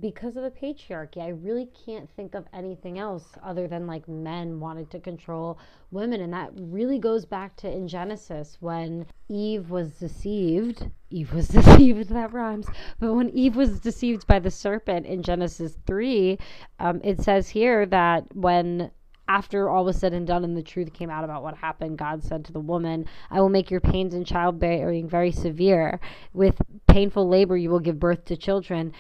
because 0.01 0.37
of 0.37 0.43
the 0.45 0.51
patriarchy. 0.51 1.19
I 1.19 1.29
really 1.29 1.69
can't 1.85 2.09
think 2.17 2.35
of 2.35 2.47
anything 2.53 2.99
else 2.99 3.25
other 3.43 3.69
than 3.69 3.87
like 3.87 4.09
men 4.09 4.61
wanted 4.61 4.91
to 4.91 5.01
control 5.01 5.59
women. 5.91 6.23
And 6.23 6.33
that 6.33 6.51
really 6.55 6.99
goes 6.99 7.27
back 7.27 7.57
to 7.57 7.71
in 7.71 7.87
Genesis 7.87 8.57
when 8.61 9.07
Eve 9.29 9.71
was 9.71 9.93
deceived. 9.99 10.91
Eve 11.11 11.33
was 11.35 11.49
deceived, 11.49 12.09
that 12.09 12.33
rhymes. 12.33 12.67
But 12.99 13.15
when 13.15 13.29
Eve 13.31 13.57
was 13.57 13.81
deceived 13.81 14.27
by 14.27 14.39
the 14.39 14.51
serpent 14.51 15.05
in 15.07 15.23
Genesis 15.23 15.77
3, 15.87 16.39
um, 16.79 17.01
it 17.05 17.21
says 17.21 17.51
here 17.51 17.85
that 17.87 18.35
when 18.35 18.91
after 19.29 19.71
all 19.71 19.85
was 19.85 19.99
said 19.99 20.13
and 20.13 20.27
done 20.27 20.45
and 20.45 20.57
the 20.57 20.63
truth 20.63 20.93
came 20.93 21.09
out 21.09 21.25
about 21.25 21.43
what 21.43 21.57
happened, 21.57 21.97
God 21.97 22.23
said 22.23 22.45
to 22.47 22.53
the 22.53 22.61
woman, 22.61 23.07
I 23.31 23.41
will 23.41 23.49
make 23.49 23.71
your 23.71 23.81
pains 23.81 24.15
in 24.15 24.25
childbearing 24.25 25.09
very 25.09 25.31
severe. 25.31 26.01
With 26.33 26.61
painful 26.87 27.29
labor, 27.29 27.57
you 27.57 27.71
will 27.71 27.81
give 27.81 28.01
birth 28.01 28.25
to 28.27 28.37
children 28.37 28.93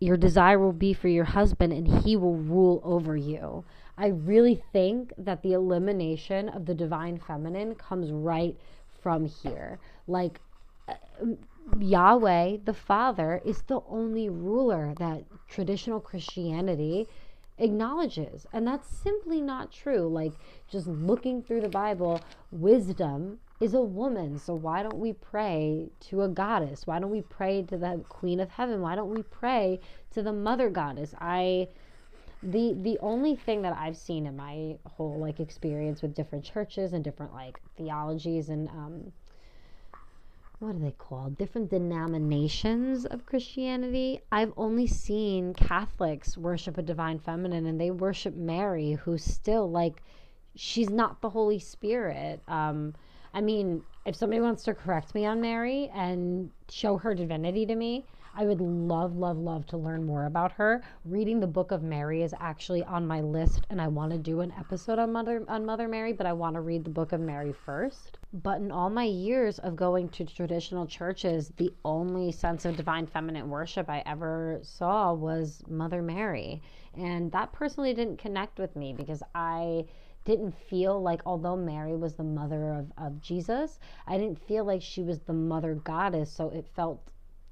your 0.00 0.16
desire 0.16 0.58
will 0.58 0.72
be 0.72 0.92
for 0.92 1.08
your 1.08 1.24
husband 1.24 1.72
and 1.72 2.02
he 2.02 2.16
will 2.16 2.36
rule 2.36 2.80
over 2.84 3.16
you. 3.16 3.64
I 3.96 4.08
really 4.08 4.62
think 4.72 5.12
that 5.18 5.42
the 5.42 5.54
elimination 5.54 6.48
of 6.48 6.66
the 6.66 6.74
divine 6.74 7.18
feminine 7.18 7.74
comes 7.74 8.12
right 8.12 8.56
from 9.02 9.26
here. 9.26 9.80
Like, 10.06 10.40
uh, 10.86 10.94
Yahweh, 11.78 12.58
the 12.64 12.74
Father, 12.74 13.42
is 13.44 13.62
the 13.62 13.80
only 13.88 14.28
ruler 14.28 14.94
that 14.98 15.24
traditional 15.48 16.00
Christianity 16.00 17.08
acknowledges. 17.58 18.46
And 18.52 18.66
that's 18.66 18.88
simply 18.88 19.40
not 19.40 19.72
true. 19.72 20.08
Like, 20.08 20.32
just 20.70 20.86
looking 20.86 21.42
through 21.42 21.62
the 21.62 21.68
Bible, 21.68 22.20
wisdom 22.52 23.40
is 23.60 23.74
a 23.74 23.80
woman. 23.80 24.38
So 24.38 24.54
why 24.54 24.82
don't 24.82 24.98
we 24.98 25.12
pray 25.12 25.90
to 26.08 26.22
a 26.22 26.28
goddess? 26.28 26.86
Why 26.86 26.98
don't 26.98 27.10
we 27.10 27.22
pray 27.22 27.62
to 27.62 27.76
the 27.76 28.04
queen 28.08 28.40
of 28.40 28.50
heaven? 28.50 28.80
Why 28.80 28.94
don't 28.94 29.14
we 29.14 29.22
pray 29.22 29.80
to 30.12 30.22
the 30.22 30.32
mother 30.32 30.70
goddess? 30.70 31.14
I 31.18 31.68
the 32.42 32.76
the 32.80 32.98
only 33.00 33.34
thing 33.34 33.62
that 33.62 33.76
I've 33.76 33.96
seen 33.96 34.26
in 34.26 34.36
my 34.36 34.76
whole 34.86 35.18
like 35.18 35.40
experience 35.40 36.02
with 36.02 36.14
different 36.14 36.44
churches 36.44 36.92
and 36.92 37.02
different 37.02 37.34
like 37.34 37.60
theologies 37.76 38.48
and 38.48 38.68
um 38.68 39.12
what 40.60 40.74
are 40.74 40.80
they 40.80 40.94
called? 40.98 41.38
Different 41.38 41.70
denominations 41.70 43.04
of 43.06 43.24
Christianity. 43.26 44.20
I've 44.32 44.52
only 44.56 44.88
seen 44.88 45.54
Catholics 45.54 46.36
worship 46.36 46.76
a 46.78 46.82
divine 46.82 47.20
feminine 47.20 47.64
and 47.66 47.80
they 47.80 47.92
worship 47.92 48.34
Mary, 48.34 48.92
who's 48.92 49.22
still 49.22 49.70
like 49.70 50.02
she's 50.56 50.90
not 50.90 51.20
the 51.20 51.30
Holy 51.30 51.60
Spirit. 51.60 52.42
Um, 52.48 52.94
I 53.34 53.40
mean, 53.40 53.82
if 54.04 54.16
somebody 54.16 54.40
wants 54.40 54.62
to 54.64 54.74
correct 54.74 55.14
me 55.14 55.26
on 55.26 55.40
Mary 55.40 55.90
and 55.94 56.50
show 56.70 56.96
her 56.96 57.14
divinity 57.14 57.66
to 57.66 57.74
me, 57.74 58.06
I 58.34 58.46
would 58.46 58.60
love, 58.60 59.16
love, 59.16 59.36
love 59.36 59.66
to 59.66 59.76
learn 59.76 60.04
more 60.04 60.26
about 60.26 60.52
her. 60.52 60.82
Reading 61.04 61.40
the 61.40 61.48
Book 61.48 61.72
of 61.72 61.82
Mary 61.82 62.22
is 62.22 62.32
actually 62.38 62.84
on 62.84 63.04
my 63.04 63.20
list, 63.20 63.66
and 63.68 63.80
I 63.80 63.88
want 63.88 64.12
to 64.12 64.18
do 64.18 64.42
an 64.42 64.52
episode 64.56 65.00
on 65.00 65.12
Mother 65.12 65.44
on 65.48 65.66
Mother 65.66 65.88
Mary, 65.88 66.12
but 66.12 66.24
I 66.24 66.32
want 66.32 66.54
to 66.54 66.60
read 66.60 66.84
the 66.84 66.90
Book 66.90 67.12
of 67.12 67.20
Mary 67.20 67.52
first. 67.52 68.18
But 68.32 68.60
in 68.60 68.70
all 68.70 68.90
my 68.90 69.02
years 69.02 69.58
of 69.58 69.74
going 69.74 70.08
to 70.10 70.24
traditional 70.24 70.86
churches, 70.86 71.52
the 71.56 71.74
only 71.84 72.30
sense 72.30 72.64
of 72.64 72.76
divine 72.76 73.08
feminine 73.08 73.50
worship 73.50 73.90
I 73.90 74.04
ever 74.06 74.60
saw 74.62 75.12
was 75.12 75.62
Mother 75.68 76.00
Mary, 76.00 76.62
and 76.94 77.32
that 77.32 77.50
personally 77.50 77.92
didn't 77.92 78.18
connect 78.18 78.60
with 78.60 78.76
me 78.76 78.92
because 78.92 79.22
I 79.34 79.86
didn't 80.28 80.54
feel 80.68 81.00
like, 81.00 81.22
although 81.24 81.56
Mary 81.56 81.96
was 81.96 82.12
the 82.12 82.22
mother 82.22 82.74
of, 82.74 82.92
of 82.98 83.18
Jesus, 83.22 83.80
I 84.06 84.18
didn't 84.18 84.38
feel 84.46 84.64
like 84.64 84.82
she 84.82 85.02
was 85.02 85.20
the 85.20 85.32
mother 85.32 85.74
goddess. 85.74 86.30
So 86.30 86.50
it 86.50 86.66
felt 86.76 87.00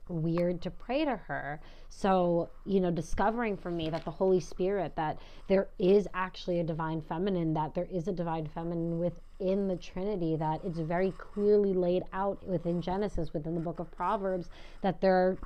weird 0.09 0.61
to 0.61 0.71
pray 0.71 1.07
to 1.07 1.17
her. 1.17 1.59
So, 1.89 2.51
you 2.67 2.81
know, 2.81 2.91
discovering 2.91 3.57
for 3.57 3.71
me 3.71 3.89
that 3.89 4.05
the 4.05 4.11
Holy 4.11 4.41
Spirit, 4.41 4.95
that 4.97 5.19
there 5.49 5.69
is 5.79 6.07
actually 6.13 6.61
a 6.61 6.65
divine 6.65 7.01
feminine, 7.01 7.55
that 7.55 7.75
there 7.75 7.89
is 7.91 8.09
a 8.09 8.13
divine 8.13 8.47
feminine 8.47 8.99
within 8.99 9.69
the 9.69 9.77
Trinity, 9.77 10.37
that 10.37 10.61
it's 10.63 10.79
very 10.79 11.13
clearly 11.13 11.73
laid 11.73 12.03
out 12.13 12.47
within 12.47 12.83
Genesis, 12.83 13.33
within 13.33 13.55
the 13.55 13.61
book 13.61 13.81
of 13.81 13.91
Proverbs, 13.91 14.51
that 14.83 15.01
there 15.01 15.39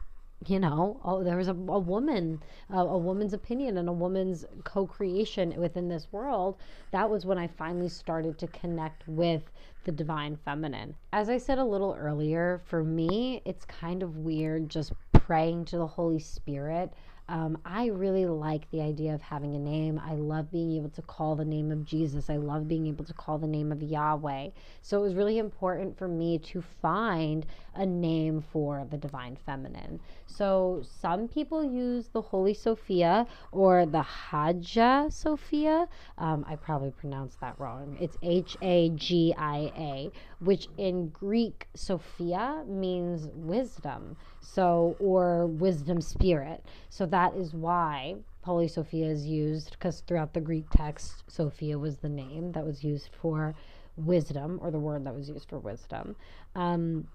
you 0.46 0.58
know, 0.58 1.00
oh, 1.04 1.22
there 1.22 1.36
was 1.36 1.48
a, 1.48 1.52
a 1.52 1.78
woman, 1.78 2.42
uh, 2.72 2.78
a 2.78 2.98
woman's 2.98 3.34
opinion 3.34 3.76
and 3.76 3.88
a 3.88 3.92
woman's 3.92 4.46
co 4.64 4.86
creation 4.86 5.54
within 5.58 5.88
this 5.88 6.08
world. 6.12 6.56
That 6.92 7.10
was 7.10 7.26
when 7.26 7.38
I 7.38 7.46
finally 7.46 7.88
started 7.88 8.38
to 8.38 8.46
connect 8.48 9.06
with 9.06 9.50
the 9.84 9.92
divine 9.92 10.36
feminine. 10.36 10.94
As 11.12 11.28
I 11.28 11.38
said 11.38 11.58
a 11.58 11.64
little 11.64 11.94
earlier, 11.98 12.60
for 12.64 12.82
me, 12.82 13.42
it's 13.44 13.64
kind 13.66 14.02
of 14.02 14.16
weird 14.16 14.68
just 14.70 14.92
praying 15.12 15.66
to 15.66 15.78
the 15.78 15.86
Holy 15.86 16.18
Spirit 16.18 16.92
um, 17.30 17.58
I 17.64 17.86
really 17.86 18.26
like 18.26 18.68
the 18.72 18.80
idea 18.80 19.14
of 19.14 19.22
having 19.22 19.54
a 19.54 19.58
name. 19.58 20.00
I 20.04 20.14
love 20.14 20.50
being 20.50 20.72
able 20.72 20.88
to 20.90 21.02
call 21.02 21.36
the 21.36 21.44
name 21.44 21.70
of 21.70 21.84
Jesus. 21.84 22.28
I 22.28 22.38
love 22.38 22.66
being 22.66 22.88
able 22.88 23.04
to 23.04 23.14
call 23.14 23.38
the 23.38 23.46
name 23.46 23.70
of 23.70 23.80
Yahweh. 23.80 24.48
So 24.82 24.98
it 24.98 25.02
was 25.02 25.14
really 25.14 25.38
important 25.38 25.96
for 25.96 26.08
me 26.08 26.38
to 26.38 26.60
find 26.60 27.46
a 27.76 27.86
name 27.86 28.42
for 28.52 28.84
the 28.90 28.96
divine 28.96 29.36
feminine. 29.46 30.00
So 30.26 30.82
some 30.82 31.28
people 31.28 31.62
use 31.62 32.08
the 32.08 32.20
Holy 32.20 32.52
Sophia 32.52 33.28
or 33.52 33.86
the 33.86 34.02
Hagia 34.02 35.06
Sophia. 35.08 35.86
Um, 36.18 36.44
I 36.48 36.56
probably 36.56 36.90
pronounced 36.90 37.40
that 37.42 37.54
wrong. 37.60 37.96
It's 38.00 38.16
H 38.22 38.56
A 38.60 38.88
G 38.90 39.32
I 39.38 39.70
A, 39.76 40.10
which 40.40 40.66
in 40.78 41.10
Greek, 41.10 41.68
Sophia 41.74 42.64
means 42.66 43.28
wisdom 43.34 44.16
so 44.40 44.96
or 44.98 45.46
wisdom 45.46 46.00
spirit 46.00 46.64
so 46.88 47.06
that 47.06 47.19
is 47.36 47.52
why 47.52 48.14
holy 48.42 48.68
sophia 48.68 49.06
is 49.06 49.26
used 49.26 49.72
because 49.72 50.00
throughout 50.06 50.32
the 50.32 50.40
greek 50.40 50.64
text 50.70 51.22
sophia 51.28 51.78
was 51.78 51.98
the 51.98 52.08
name 52.08 52.52
that 52.52 52.64
was 52.64 52.82
used 52.82 53.10
for 53.20 53.54
wisdom 53.96 54.58
or 54.62 54.70
the 54.70 54.78
word 54.78 55.04
that 55.04 55.14
was 55.14 55.28
used 55.28 55.48
for 55.48 55.58
wisdom. 55.58 56.16
Um, 56.54 57.06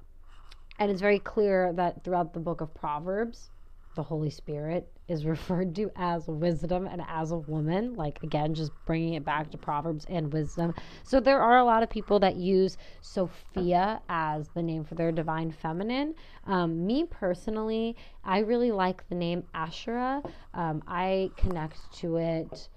and 0.80 0.92
it's 0.92 1.02
very 1.02 1.20
clear 1.20 1.74
that 1.74 2.04
throughout 2.04 2.34
the 2.34 2.40
book 2.40 2.62
of 2.62 2.74
proverbs 2.74 3.50
the 3.96 4.04
Holy 4.04 4.30
Spirit 4.30 4.88
is 5.08 5.26
referred 5.26 5.76
to 5.76 5.92
as 5.96 6.28
wisdom 6.28 6.88
and 6.88 7.02
as 7.08 7.32
a 7.32 7.38
woman. 7.38 7.96
Like, 7.96 8.22
again, 8.24 8.54
just 8.54 8.72
bringing 8.86 9.16
it 9.16 9.26
back 9.26 9.52
to 9.52 9.58
Proverbs 9.58 10.06
and 10.10 10.32
wisdom. 10.32 10.74
So, 11.04 11.20
there 11.20 11.42
are 11.42 11.58
a 11.58 11.64
lot 11.64 11.84
of 11.84 11.90
people 11.90 12.20
that 12.20 12.36
use 12.36 12.78
Sophia 13.02 14.02
as 14.10 14.50
the 14.50 14.64
name 14.64 14.84
for 14.84 14.96
their 14.96 15.12
divine 15.12 15.52
feminine. 15.52 16.16
Um, 16.46 16.86
me 16.86 17.06
personally, 17.06 17.96
I 18.24 18.40
really 18.40 18.72
like 18.72 19.08
the 19.10 19.16
name 19.16 19.44
Asherah. 19.54 20.22
Um, 20.54 20.84
I 20.88 21.32
connect 21.38 21.92
to 22.00 22.18
it 22.18 22.70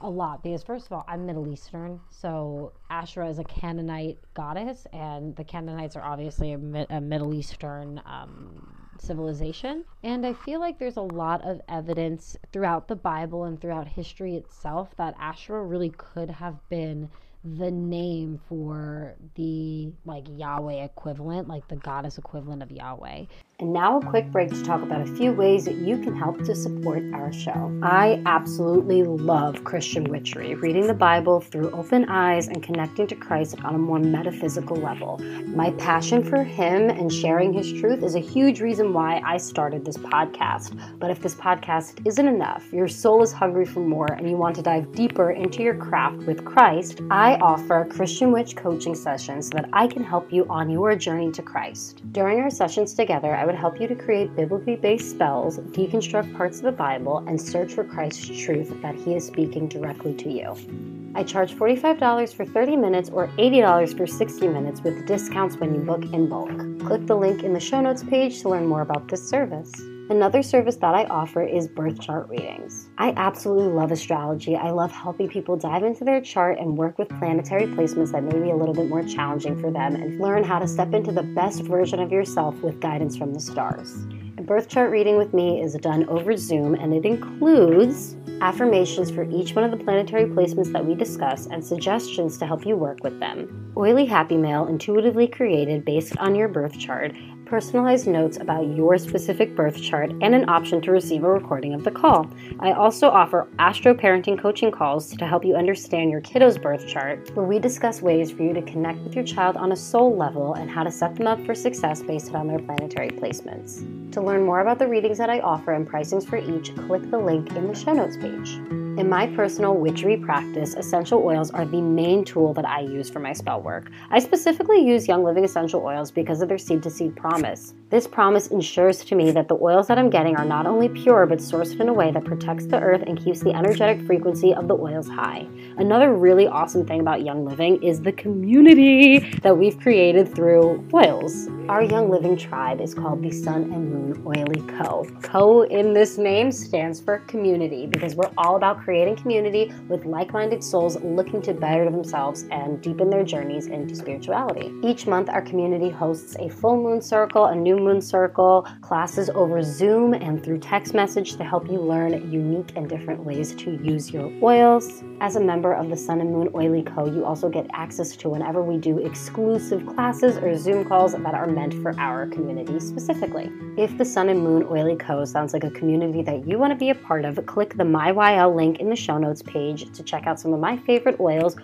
a 0.00 0.08
lot 0.08 0.42
because 0.42 0.62
first 0.62 0.86
of 0.86 0.92
all 0.92 1.04
i'm 1.08 1.26
middle 1.26 1.46
eastern 1.46 2.00
so 2.10 2.72
asherah 2.90 3.28
is 3.28 3.38
a 3.38 3.44
canaanite 3.44 4.18
goddess 4.34 4.86
and 4.92 5.36
the 5.36 5.44
canaanites 5.44 5.96
are 5.96 6.02
obviously 6.02 6.52
a, 6.52 6.86
a 6.90 7.00
middle 7.00 7.34
eastern 7.34 8.00
um, 8.06 8.83
civilization 8.98 9.84
and 10.02 10.26
i 10.26 10.32
feel 10.32 10.60
like 10.60 10.78
there's 10.78 10.96
a 10.96 11.02
lot 11.02 11.42
of 11.42 11.60
evidence 11.68 12.36
throughout 12.52 12.88
the 12.88 12.96
bible 12.96 13.44
and 13.44 13.60
throughout 13.60 13.88
history 13.88 14.36
itself 14.36 14.94
that 14.96 15.14
asherah 15.18 15.64
really 15.64 15.90
could 15.90 16.30
have 16.30 16.56
been 16.68 17.08
the 17.44 17.70
name 17.70 18.40
for 18.48 19.16
the 19.34 19.92
like 20.06 20.24
Yahweh 20.28 20.82
equivalent, 20.82 21.46
like 21.46 21.68
the 21.68 21.76
goddess 21.76 22.16
equivalent 22.16 22.62
of 22.62 22.70
Yahweh. 22.72 23.26
And 23.60 23.72
now, 23.72 23.98
a 23.98 24.04
quick 24.04 24.32
break 24.32 24.50
to 24.50 24.64
talk 24.64 24.82
about 24.82 25.00
a 25.00 25.06
few 25.14 25.30
ways 25.30 25.64
that 25.66 25.76
you 25.76 25.96
can 25.98 26.16
help 26.16 26.42
to 26.42 26.56
support 26.56 27.04
our 27.12 27.32
show. 27.32 27.72
I 27.84 28.20
absolutely 28.26 29.04
love 29.04 29.62
Christian 29.62 30.02
witchery, 30.04 30.56
reading 30.56 30.88
the 30.88 30.94
Bible 30.94 31.40
through 31.40 31.70
open 31.70 32.04
eyes 32.06 32.48
and 32.48 32.64
connecting 32.64 33.06
to 33.06 33.14
Christ 33.14 33.54
on 33.62 33.76
a 33.76 33.78
more 33.78 34.00
metaphysical 34.00 34.76
level. 34.76 35.20
My 35.46 35.70
passion 35.72 36.24
for 36.24 36.42
Him 36.42 36.90
and 36.90 37.12
sharing 37.12 37.52
His 37.52 37.72
truth 37.72 38.02
is 38.02 38.16
a 38.16 38.20
huge 38.20 38.60
reason 38.60 38.92
why 38.92 39.22
I 39.24 39.36
started 39.36 39.84
this 39.84 39.98
podcast. 39.98 40.76
But 40.98 41.12
if 41.12 41.20
this 41.20 41.36
podcast 41.36 42.04
isn't 42.04 42.26
enough, 42.26 42.72
your 42.72 42.88
soul 42.88 43.22
is 43.22 43.32
hungry 43.32 43.66
for 43.66 43.80
more, 43.80 44.12
and 44.14 44.28
you 44.28 44.36
want 44.36 44.56
to 44.56 44.62
dive 44.62 44.90
deeper 44.90 45.30
into 45.30 45.62
your 45.62 45.76
craft 45.76 46.26
with 46.26 46.44
Christ, 46.44 47.02
I 47.08 47.36
offer 47.36 47.86
Christian 47.88 48.32
Witch 48.32 48.56
coaching 48.56 48.96
sessions 48.96 49.46
so 49.46 49.58
that 49.58 49.68
I 49.72 49.86
can 49.86 50.02
help 50.02 50.32
you 50.32 50.44
on 50.50 50.70
your 50.70 50.96
journey 50.96 51.30
to 51.30 51.42
Christ. 51.42 52.02
During 52.10 52.40
our 52.40 52.50
sessions 52.50 52.94
together, 52.94 53.43
I 53.44 53.46
would 53.46 53.56
help 53.56 53.78
you 53.78 53.86
to 53.88 53.94
create 53.94 54.34
biblically 54.34 54.76
based 54.76 55.10
spells, 55.10 55.58
deconstruct 55.58 56.34
parts 56.34 56.56
of 56.56 56.62
the 56.62 56.72
Bible, 56.72 57.18
and 57.28 57.38
search 57.38 57.74
for 57.74 57.84
Christ's 57.84 58.26
truth 58.42 58.72
that 58.80 58.94
He 58.94 59.16
is 59.16 59.26
speaking 59.26 59.68
directly 59.68 60.14
to 60.14 60.30
you. 60.30 61.12
I 61.14 61.24
charge 61.24 61.52
$45 61.52 62.32
for 62.32 62.46
30 62.46 62.76
minutes 62.76 63.10
or 63.10 63.28
$80 63.36 63.98
for 63.98 64.06
60 64.06 64.48
minutes 64.48 64.80
with 64.80 65.06
discounts 65.06 65.58
when 65.58 65.74
you 65.74 65.82
book 65.82 66.04
in 66.04 66.26
bulk. 66.26 66.56
Click 66.86 67.06
the 67.06 67.16
link 67.16 67.42
in 67.42 67.52
the 67.52 67.60
show 67.60 67.82
notes 67.82 68.02
page 68.02 68.40
to 68.40 68.48
learn 68.48 68.66
more 68.66 68.80
about 68.80 69.08
this 69.08 69.28
service. 69.28 69.70
Another 70.10 70.42
service 70.42 70.76
that 70.76 70.94
I 70.94 71.04
offer 71.04 71.42
is 71.42 71.66
birth 71.66 71.98
chart 71.98 72.28
readings. 72.28 72.90
I 72.98 73.14
absolutely 73.16 73.72
love 73.72 73.90
astrology. 73.90 74.54
I 74.54 74.70
love 74.70 74.92
helping 74.92 75.28
people 75.28 75.56
dive 75.56 75.82
into 75.82 76.04
their 76.04 76.20
chart 76.20 76.58
and 76.58 76.76
work 76.76 76.98
with 76.98 77.08
planetary 77.08 77.66
placements 77.66 78.12
that 78.12 78.22
may 78.22 78.38
be 78.38 78.50
a 78.50 78.56
little 78.56 78.74
bit 78.74 78.90
more 78.90 79.02
challenging 79.02 79.58
for 79.58 79.70
them 79.70 79.96
and 79.96 80.20
learn 80.20 80.44
how 80.44 80.58
to 80.58 80.68
step 80.68 80.92
into 80.92 81.10
the 81.10 81.22
best 81.22 81.62
version 81.62 82.00
of 82.00 82.12
yourself 82.12 82.54
with 82.56 82.80
guidance 82.80 83.16
from 83.16 83.32
the 83.32 83.40
stars. 83.40 84.04
A 84.36 84.42
birth 84.42 84.68
chart 84.68 84.90
reading 84.90 85.16
with 85.16 85.32
me 85.32 85.62
is 85.62 85.72
done 85.76 86.06
over 86.10 86.36
Zoom 86.36 86.74
and 86.74 86.92
it 86.92 87.06
includes 87.06 88.14
affirmations 88.42 89.10
for 89.10 89.24
each 89.30 89.54
one 89.54 89.64
of 89.64 89.70
the 89.70 89.82
planetary 89.82 90.26
placements 90.26 90.70
that 90.72 90.84
we 90.84 90.94
discuss 90.94 91.46
and 91.46 91.64
suggestions 91.64 92.36
to 92.36 92.46
help 92.46 92.66
you 92.66 92.76
work 92.76 93.02
with 93.02 93.18
them. 93.20 93.72
Oily 93.74 94.04
Happy 94.04 94.36
Mail, 94.36 94.66
intuitively 94.66 95.26
created 95.28 95.86
based 95.86 96.16
on 96.18 96.34
your 96.34 96.48
birth 96.48 96.78
chart, 96.78 97.12
personalized 97.54 98.08
notes 98.08 98.36
about 98.38 98.66
your 98.74 98.98
specific 98.98 99.54
birth 99.54 99.80
chart, 99.80 100.10
and 100.22 100.34
an 100.34 100.48
option 100.48 100.80
to 100.80 100.90
receive 100.90 101.22
a 101.22 101.30
recording 101.30 101.72
of 101.72 101.84
the 101.84 101.90
call. 101.92 102.28
I 102.58 102.72
also 102.72 103.08
offer 103.08 103.46
astro 103.60 103.94
parenting 103.94 104.36
coaching 104.36 104.72
calls 104.72 105.16
to 105.16 105.24
help 105.24 105.44
you 105.44 105.54
understand 105.54 106.10
your 106.10 106.20
kiddo's 106.20 106.58
birth 106.58 106.88
chart, 106.88 107.30
where 107.36 107.46
we 107.46 107.60
discuss 107.60 108.02
ways 108.02 108.32
for 108.32 108.42
you 108.42 108.54
to 108.54 108.62
connect 108.62 108.98
with 109.02 109.14
your 109.14 109.22
child 109.22 109.56
on 109.56 109.70
a 109.70 109.76
soul 109.76 110.16
level 110.16 110.54
and 110.54 110.68
how 110.68 110.82
to 110.82 110.90
set 110.90 111.14
them 111.14 111.28
up 111.28 111.46
for 111.46 111.54
success 111.54 112.02
based 112.02 112.34
on 112.34 112.48
their 112.48 112.58
planetary 112.58 113.10
placements. 113.10 114.10
To 114.10 114.20
learn 114.20 114.44
more 114.44 114.58
about 114.58 114.80
the 114.80 114.88
readings 114.88 115.18
that 115.18 115.30
I 115.30 115.38
offer 115.38 115.74
and 115.74 115.88
pricings 115.88 116.26
for 116.26 116.38
each, 116.38 116.74
click 116.74 117.08
the 117.08 117.18
link 117.18 117.52
in 117.54 117.68
the 117.68 117.74
show 117.76 117.92
notes 117.92 118.16
page. 118.16 118.83
In 118.96 119.08
my 119.08 119.26
personal 119.26 119.74
witchery 119.74 120.16
practice, 120.16 120.74
essential 120.74 121.20
oils 121.24 121.50
are 121.50 121.64
the 121.64 121.80
main 121.80 122.24
tool 122.24 122.54
that 122.54 122.64
I 122.64 122.78
use 122.78 123.10
for 123.10 123.18
my 123.18 123.32
spell 123.32 123.60
work. 123.60 123.90
I 124.10 124.20
specifically 124.20 124.86
use 124.86 125.08
Young 125.08 125.24
Living 125.24 125.44
essential 125.44 125.82
oils 125.84 126.12
because 126.12 126.40
of 126.40 126.48
their 126.48 126.58
seed 126.58 126.80
to 126.84 126.90
seed 126.90 127.16
promise. 127.16 127.74
This 127.90 128.06
promise 128.06 128.48
ensures 128.48 129.04
to 129.06 129.16
me 129.16 129.32
that 129.32 129.48
the 129.48 129.58
oils 129.60 129.88
that 129.88 129.98
I'm 129.98 130.10
getting 130.10 130.36
are 130.36 130.44
not 130.44 130.66
only 130.66 130.88
pure 130.88 131.26
but 131.26 131.38
sourced 131.38 131.80
in 131.80 131.88
a 131.88 131.92
way 131.92 132.12
that 132.12 132.24
protects 132.24 132.66
the 132.66 132.80
earth 132.80 133.02
and 133.04 133.18
keeps 133.18 133.40
the 133.40 133.52
energetic 133.52 134.00
frequency 134.06 134.54
of 134.54 134.68
the 134.68 134.76
oils 134.76 135.08
high. 135.08 135.48
Another 135.76 136.14
really 136.14 136.46
awesome 136.46 136.86
thing 136.86 137.00
about 137.00 137.24
Young 137.24 137.44
Living 137.44 137.82
is 137.82 138.00
the 138.00 138.12
community 138.12 139.18
that 139.42 139.58
we've 139.58 139.78
created 139.80 140.32
through 140.32 140.86
oils. 140.94 141.48
Our 141.68 141.82
Young 141.82 142.10
Living 142.10 142.36
tribe 142.36 142.80
is 142.80 142.94
called 142.94 143.22
the 143.22 143.32
Son 143.32 143.72
and 143.72 143.90
Moon 143.90 144.22
Oily 144.26 144.60
Co. 144.78 145.04
Co 145.22 145.62
in 145.62 145.94
this 145.94 146.16
name 146.16 146.52
stands 146.52 147.00
for 147.00 147.18
community 147.20 147.86
because 147.86 148.14
we're 148.14 148.30
all 148.36 148.56
about 148.56 148.83
creating 148.84 149.16
community 149.16 149.72
with 149.88 150.04
like 150.04 150.32
minded 150.32 150.62
souls 150.62 151.00
looking 151.02 151.40
to 151.40 151.54
better 151.54 151.90
themselves 151.90 152.44
and 152.50 152.82
deepen 152.82 153.08
their 153.08 153.24
journeys 153.24 153.66
into 153.66 153.94
spirituality. 153.96 154.70
Each 154.82 155.06
month, 155.06 155.30
our 155.30 155.40
community 155.40 155.88
hosts 155.88 156.36
a 156.38 156.50
full 156.50 156.76
moon 156.76 157.00
circle, 157.00 157.46
a 157.46 157.54
new 157.54 157.78
moon 157.78 158.02
circle, 158.02 158.66
classes 158.82 159.30
over 159.30 159.62
Zoom 159.62 160.12
and 160.12 160.44
through 160.44 160.58
text 160.58 160.92
message 160.92 161.36
to 161.36 161.44
help 161.44 161.70
you 161.70 161.80
learn 161.80 162.30
unique 162.30 162.72
and 162.76 162.88
different 162.88 163.24
ways 163.24 163.54
to 163.56 163.70
use 163.82 164.12
your 164.12 164.30
oils. 164.42 165.02
As 165.20 165.36
a 165.36 165.40
member 165.40 165.72
of 165.72 165.88
the 165.88 165.96
Son 165.96 166.20
and 166.20 166.30
Moon 166.30 166.50
Oily 166.54 166.82
Co., 166.82 167.06
you 167.06 167.24
also 167.24 167.48
get 167.48 167.66
access 167.72 168.14
to 168.16 168.28
whenever 168.28 168.62
we 168.62 168.76
do 168.76 168.98
exclusive 168.98 169.86
classes 169.86 170.36
or 170.36 170.56
Zoom 170.58 170.84
calls 170.84 171.12
that 171.12 171.34
are 171.34 171.46
meant 171.46 171.72
for 171.74 171.98
our 171.98 172.26
community 172.26 172.78
specifically. 172.80 173.50
If 173.78 173.96
the 173.96 174.04
Son 174.04 174.28
and 174.28 174.40
Moon 174.40 174.64
Oily 174.64 174.96
Co. 174.96 175.24
sounds 175.24 175.52
like 175.52 175.64
a 175.64 175.70
community 175.70 176.22
that 176.22 176.46
you 176.46 176.58
want 176.58 176.72
to 176.72 176.78
be 176.78 176.90
a 176.90 176.94
part 176.94 177.24
of, 177.24 177.44
click 177.46 177.76
the 177.76 177.84
MyYL 177.84 178.54
link 178.54 178.73
in 178.76 178.88
the 178.88 178.96
show 178.96 179.18
notes 179.18 179.42
page 179.42 179.90
to 179.92 180.02
check 180.02 180.26
out 180.26 180.38
some 180.40 180.52
of 180.52 180.60
my 180.60 180.76
favorite 180.76 181.18
oils 181.20 181.56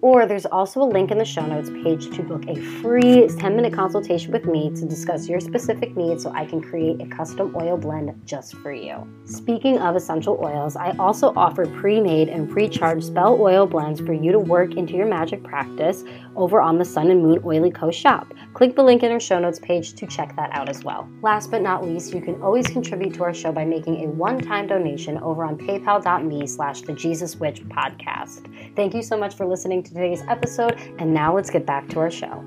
or 0.00 0.26
there's 0.26 0.46
also 0.46 0.80
a 0.82 0.84
link 0.84 1.10
in 1.10 1.18
the 1.18 1.24
show 1.24 1.44
notes 1.44 1.70
page 1.70 2.14
to 2.14 2.22
book 2.22 2.44
a 2.46 2.54
free 2.80 3.26
10 3.26 3.56
minute 3.56 3.72
consultation 3.72 4.30
with 4.30 4.44
me 4.46 4.70
to 4.70 4.84
discuss 4.84 5.28
your 5.28 5.40
specific 5.40 5.96
needs 5.96 6.22
so 6.22 6.30
I 6.30 6.44
can 6.44 6.62
create 6.62 7.00
a 7.00 7.06
custom 7.06 7.54
oil 7.56 7.76
blend 7.76 8.20
just 8.24 8.54
for 8.58 8.72
you. 8.72 9.08
Speaking 9.24 9.78
of 9.78 9.96
essential 9.96 10.38
oils, 10.42 10.76
I 10.76 10.92
also 10.98 11.32
offer 11.34 11.66
pre 11.66 12.00
made 12.00 12.28
and 12.28 12.48
pre 12.48 12.68
charged 12.68 13.06
spell 13.06 13.40
oil 13.40 13.66
blends 13.66 14.00
for 14.00 14.12
you 14.12 14.30
to 14.30 14.38
work 14.38 14.76
into 14.76 14.94
your 14.94 15.06
magic 15.06 15.42
practice 15.42 16.04
over 16.38 16.60
on 16.60 16.78
the 16.78 16.84
Son 16.84 17.10
and 17.10 17.22
Moon 17.22 17.42
Oily 17.44 17.70
Co 17.70 17.90
shop. 17.90 18.32
Click 18.54 18.74
the 18.76 18.82
link 18.82 19.02
in 19.02 19.12
our 19.12 19.20
show 19.20 19.38
notes 19.38 19.58
page 19.58 19.92
to 19.94 20.06
check 20.06 20.34
that 20.36 20.50
out 20.52 20.68
as 20.68 20.84
well. 20.84 21.08
Last 21.22 21.50
but 21.50 21.62
not 21.62 21.84
least, 21.84 22.14
you 22.14 22.20
can 22.20 22.40
always 22.40 22.66
contribute 22.66 23.14
to 23.14 23.24
our 23.24 23.34
show 23.34 23.52
by 23.52 23.64
making 23.64 24.04
a 24.04 24.08
one 24.08 24.40
time 24.40 24.66
donation 24.66 25.18
over 25.18 25.44
on 25.44 25.58
paypal.me 25.58 26.46
slash 26.46 26.82
the 26.82 26.92
Jesus 26.92 27.36
Witch 27.36 27.62
podcast. 27.68 28.46
Thank 28.74 28.94
you 28.94 29.02
so 29.02 29.18
much 29.18 29.34
for 29.34 29.46
listening 29.46 29.82
to 29.82 29.92
today's 29.92 30.22
episode, 30.28 30.78
and 30.98 31.12
now 31.12 31.34
let's 31.34 31.50
get 31.50 31.66
back 31.66 31.88
to 31.90 32.00
our 32.00 32.10
show. 32.10 32.44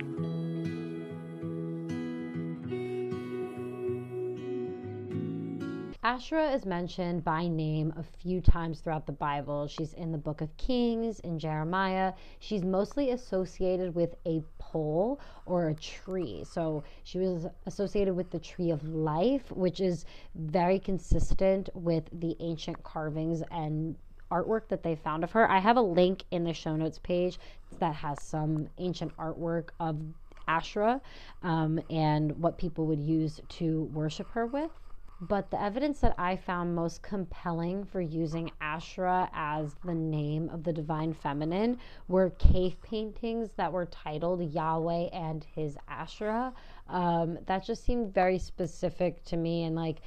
Asherah 6.04 6.52
is 6.52 6.66
mentioned 6.66 7.24
by 7.24 7.48
name 7.48 7.94
a 7.96 8.02
few 8.02 8.42
times 8.42 8.80
throughout 8.80 9.06
the 9.06 9.12
Bible. 9.12 9.68
She's 9.68 9.94
in 9.94 10.12
the 10.12 10.18
book 10.18 10.42
of 10.42 10.58
Kings, 10.58 11.20
in 11.20 11.38
Jeremiah. 11.38 12.14
She's 12.40 12.64
mostly 12.64 13.12
associated 13.12 13.94
with 13.94 14.16
a 14.26 14.42
pole 14.58 15.20
or 15.46 15.70
a 15.70 15.76
tree. 15.76 16.44
So 16.44 16.84
she 17.04 17.20
was 17.20 17.46
associated 17.68 18.16
with 18.16 18.32
the 18.32 18.40
tree 18.40 18.72
of 18.72 18.84
life, 18.84 19.52
which 19.52 19.80
is 19.80 20.06
very 20.34 20.80
consistent 20.80 21.70
with 21.76 22.06
the 22.12 22.36
ancient 22.40 22.82
carvings 22.82 23.44
and 23.52 23.96
artwork 24.32 24.70
that 24.70 24.82
they 24.82 24.96
found 24.96 25.24
of 25.24 25.32
her. 25.34 25.48
I 25.52 25.60
have 25.60 25.78
a 25.78 25.82
link 25.82 26.24
in 26.32 26.46
the 26.46 26.54
show 26.54 26.76
notes 26.76 26.98
page 26.98 27.38
that 27.78 27.94
has 27.94 28.24
some 28.24 28.70
ancient 28.80 29.16
artwork 29.18 29.70
of 29.80 30.02
Asherah 30.48 31.00
um, 31.44 31.80
and 31.92 32.42
what 32.42 32.58
people 32.58 32.88
would 32.88 33.00
use 33.00 33.40
to 33.50 33.84
worship 33.94 34.28
her 34.32 34.48
with. 34.48 34.72
But 35.22 35.52
the 35.52 35.62
evidence 35.62 36.00
that 36.00 36.16
I 36.18 36.36
found 36.36 36.74
most 36.74 37.04
compelling 37.04 37.86
for 37.86 38.02
using 38.02 38.50
Asherah 38.60 39.30
as 39.34 39.76
the 39.86 39.94
name 39.94 40.50
of 40.50 40.64
the 40.64 40.74
divine 40.74 41.14
feminine 41.14 41.78
were 42.08 42.32
cave 42.32 42.82
paintings 42.82 43.52
that 43.56 43.72
were 43.72 43.86
titled 43.86 44.42
Yahweh 44.42 45.10
and 45.14 45.44
his 45.56 45.78
Asherah. 45.88 46.54
Um, 46.90 47.38
that 47.46 47.64
just 47.64 47.84
seemed 47.86 48.16
very 48.16 48.40
specific 48.40 49.24
to 49.26 49.38
me. 49.38 49.66
And 49.66 49.76
like, 49.76 50.00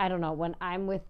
I 0.00 0.08
don't 0.08 0.22
know, 0.22 0.32
when 0.32 0.56
I'm 0.62 0.86
with 0.86 1.02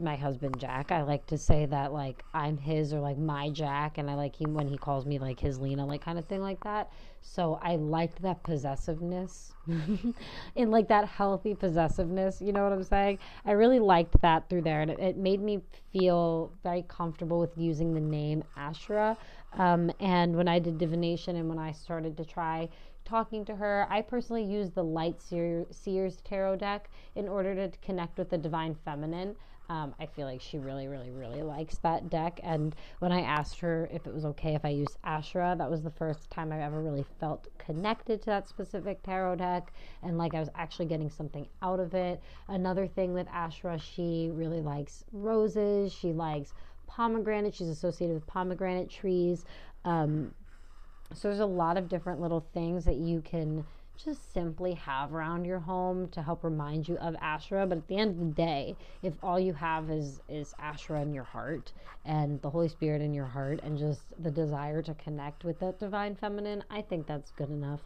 my 0.00 0.16
husband 0.16 0.58
Jack. 0.58 0.92
I 0.92 1.02
like 1.02 1.26
to 1.26 1.38
say 1.38 1.66
that 1.66 1.92
like 1.92 2.24
I'm 2.34 2.58
his 2.58 2.92
or 2.92 3.00
like 3.00 3.18
my 3.18 3.50
Jack, 3.50 3.98
and 3.98 4.10
I 4.10 4.14
like 4.14 4.40
him 4.40 4.54
when 4.54 4.68
he 4.68 4.76
calls 4.76 5.06
me 5.06 5.18
like 5.18 5.40
his 5.40 5.58
Lina, 5.58 5.86
like 5.86 6.02
kind 6.02 6.18
of 6.18 6.26
thing 6.26 6.42
like 6.42 6.62
that. 6.64 6.90
So 7.22 7.58
I 7.62 7.76
liked 7.76 8.22
that 8.22 8.42
possessiveness, 8.42 9.54
in 10.56 10.70
like 10.70 10.88
that 10.88 11.08
healthy 11.08 11.54
possessiveness. 11.54 12.40
You 12.40 12.52
know 12.52 12.64
what 12.64 12.72
I'm 12.72 12.82
saying? 12.82 13.18
I 13.44 13.52
really 13.52 13.78
liked 13.78 14.20
that 14.22 14.48
through 14.48 14.62
there, 14.62 14.82
and 14.82 14.90
it, 14.90 14.98
it 14.98 15.16
made 15.16 15.40
me 15.40 15.60
feel 15.92 16.52
very 16.62 16.84
comfortable 16.88 17.40
with 17.40 17.56
using 17.56 17.94
the 17.94 18.00
name 18.00 18.44
Asherah. 18.56 19.16
Um, 19.54 19.90
and 20.00 20.36
when 20.36 20.48
I 20.48 20.58
did 20.58 20.78
divination, 20.78 21.36
and 21.36 21.48
when 21.48 21.58
I 21.58 21.72
started 21.72 22.16
to 22.18 22.24
try 22.24 22.68
talking 23.06 23.44
to 23.44 23.54
her. 23.54 23.86
I 23.88 24.02
personally 24.02 24.44
use 24.44 24.70
the 24.70 24.82
Light 24.82 25.22
Seer, 25.22 25.64
Seers 25.70 26.20
Tarot 26.24 26.56
deck 26.56 26.90
in 27.14 27.28
order 27.28 27.54
to 27.54 27.78
connect 27.78 28.18
with 28.18 28.28
the 28.28 28.36
Divine 28.36 28.74
Feminine 28.84 29.36
Um, 29.68 29.94
I 29.98 30.06
feel 30.06 30.26
like 30.26 30.40
she 30.40 30.58
really, 30.58 30.86
really, 30.86 31.10
really 31.10 31.42
likes 31.42 31.78
that 31.78 32.08
deck. 32.08 32.38
And 32.42 32.74
when 33.00 33.10
I 33.10 33.22
asked 33.22 33.58
her 33.60 33.88
if 33.92 34.06
it 34.06 34.14
was 34.14 34.24
okay 34.24 34.54
if 34.54 34.64
I 34.64 34.68
used 34.68 34.96
Asherah, 35.02 35.56
that 35.58 35.70
was 35.70 35.82
the 35.82 35.90
first 35.90 36.30
time 36.30 36.52
I've 36.52 36.60
ever 36.60 36.80
really 36.80 37.04
felt 37.18 37.48
connected 37.58 38.20
to 38.22 38.26
that 38.26 38.48
specific 38.48 39.02
tarot 39.02 39.36
deck 39.36 39.72
and 40.02 40.18
like 40.18 40.34
I 40.34 40.40
was 40.40 40.50
actually 40.54 40.86
getting 40.86 41.10
something 41.10 41.46
out 41.62 41.80
of 41.80 41.94
it. 41.94 42.20
Another 42.48 42.86
thing 42.86 43.12
with 43.12 43.26
Asherah, 43.32 43.78
she 43.78 44.30
really 44.32 44.60
likes 44.60 45.04
roses. 45.12 45.92
She 45.92 46.12
likes 46.12 46.52
pomegranate. 46.86 47.54
She's 47.54 47.68
associated 47.68 48.14
with 48.14 48.26
pomegranate 48.26 48.88
trees. 48.88 49.44
Um, 49.84 50.32
so 51.12 51.28
there's 51.28 51.40
a 51.40 51.46
lot 51.46 51.76
of 51.76 51.88
different 51.88 52.20
little 52.20 52.46
things 52.52 52.84
that 52.84 52.96
you 52.96 53.20
can 53.20 53.64
just 53.96 54.32
simply 54.32 54.74
have 54.74 55.14
around 55.14 55.44
your 55.44 55.58
home 55.58 56.08
to 56.08 56.22
help 56.22 56.44
remind 56.44 56.88
you 56.88 56.96
of 56.98 57.16
Asherah. 57.20 57.66
But 57.66 57.78
at 57.78 57.88
the 57.88 57.96
end 57.96 58.10
of 58.10 58.18
the 58.18 58.34
day, 58.34 58.76
if 59.02 59.14
all 59.22 59.38
you 59.38 59.52
have 59.54 59.90
is 59.90 60.20
is 60.28 60.54
Asherah 60.58 61.02
in 61.02 61.12
your 61.12 61.24
heart 61.24 61.72
and 62.04 62.40
the 62.42 62.50
Holy 62.50 62.68
Spirit 62.68 63.02
in 63.02 63.14
your 63.14 63.26
heart 63.26 63.60
and 63.62 63.78
just 63.78 64.02
the 64.22 64.30
desire 64.30 64.82
to 64.82 64.94
connect 64.94 65.44
with 65.44 65.58
that 65.60 65.78
divine 65.78 66.14
feminine, 66.14 66.62
I 66.70 66.82
think 66.82 67.06
that's 67.06 67.30
good 67.32 67.50
enough. 67.50 67.80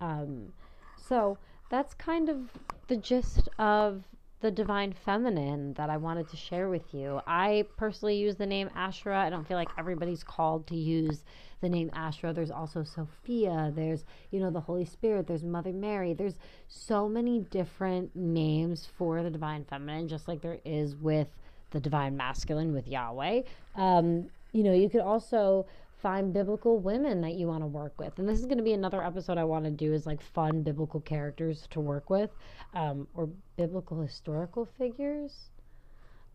Um, 0.00 0.52
so 0.96 1.38
that's 1.70 1.94
kind 1.94 2.28
of 2.28 2.50
the 2.88 2.96
gist 2.96 3.48
of 3.58 4.02
the 4.40 4.50
divine 4.50 4.92
feminine 4.92 5.74
that 5.74 5.90
I 5.90 5.98
wanted 5.98 6.28
to 6.30 6.36
share 6.36 6.68
with 6.68 6.94
you. 6.94 7.20
I 7.26 7.66
personally 7.76 8.16
use 8.16 8.36
the 8.36 8.46
name 8.46 8.70
Asherah. 8.74 9.20
I 9.20 9.30
don't 9.30 9.46
feel 9.46 9.56
like 9.56 9.68
everybody's 9.78 10.24
called 10.24 10.66
to 10.68 10.76
use 10.76 11.24
the 11.60 11.68
name 11.68 11.90
Asherah. 11.92 12.32
There's 12.32 12.50
also 12.50 12.82
Sophia. 12.82 13.70
There's, 13.74 14.04
you 14.30 14.40
know, 14.40 14.50
the 14.50 14.60
Holy 14.60 14.86
Spirit. 14.86 15.26
There's 15.26 15.42
Mother 15.42 15.72
Mary. 15.72 16.14
There's 16.14 16.38
so 16.68 17.06
many 17.08 17.40
different 17.40 18.16
names 18.16 18.88
for 18.96 19.22
the 19.22 19.30
divine 19.30 19.64
feminine, 19.64 20.08
just 20.08 20.26
like 20.26 20.40
there 20.40 20.58
is 20.64 20.96
with 20.96 21.28
the 21.70 21.80
divine 21.80 22.16
masculine 22.16 22.72
with 22.72 22.88
Yahweh. 22.88 23.42
Um, 23.76 24.30
you 24.52 24.62
know, 24.62 24.72
you 24.72 24.88
could 24.88 25.02
also 25.02 25.66
find 26.02 26.32
biblical 26.32 26.78
women 26.78 27.20
that 27.20 27.34
you 27.34 27.46
want 27.46 27.62
to 27.62 27.66
work 27.66 27.98
with. 27.98 28.18
And 28.18 28.28
this 28.28 28.38
is 28.38 28.46
going 28.46 28.58
to 28.58 28.64
be 28.64 28.72
another 28.72 29.02
episode 29.02 29.38
I 29.38 29.44
want 29.44 29.64
to 29.64 29.70
do 29.70 29.92
is 29.92 30.06
like 30.06 30.20
fun 30.20 30.62
biblical 30.62 31.00
characters 31.00 31.66
to 31.70 31.80
work 31.80 32.10
with 32.10 32.30
um, 32.74 33.06
or 33.14 33.28
biblical 33.56 34.00
historical 34.00 34.66
figures. 34.78 35.50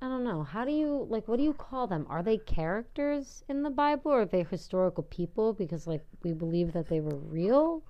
I 0.01 0.07
don't 0.07 0.23
know. 0.23 0.43
How 0.43 0.65
do 0.65 0.71
you 0.71 1.07
like 1.09 1.27
what 1.27 1.37
do 1.37 1.43
you 1.43 1.53
call 1.53 1.87
them? 1.87 2.05
Are 2.09 2.21
they 2.21 2.37
characters 2.37 3.43
in 3.47 3.63
the 3.63 3.69
Bible 3.69 4.11
or 4.11 4.21
are 4.21 4.25
they 4.25 4.43
historical 4.43 5.03
people 5.03 5.53
because 5.53 5.87
like 5.87 6.05
we 6.21 6.33
believe 6.33 6.73
that 6.73 6.89
they 6.89 6.99
were 6.99 7.15
real? 7.15 7.81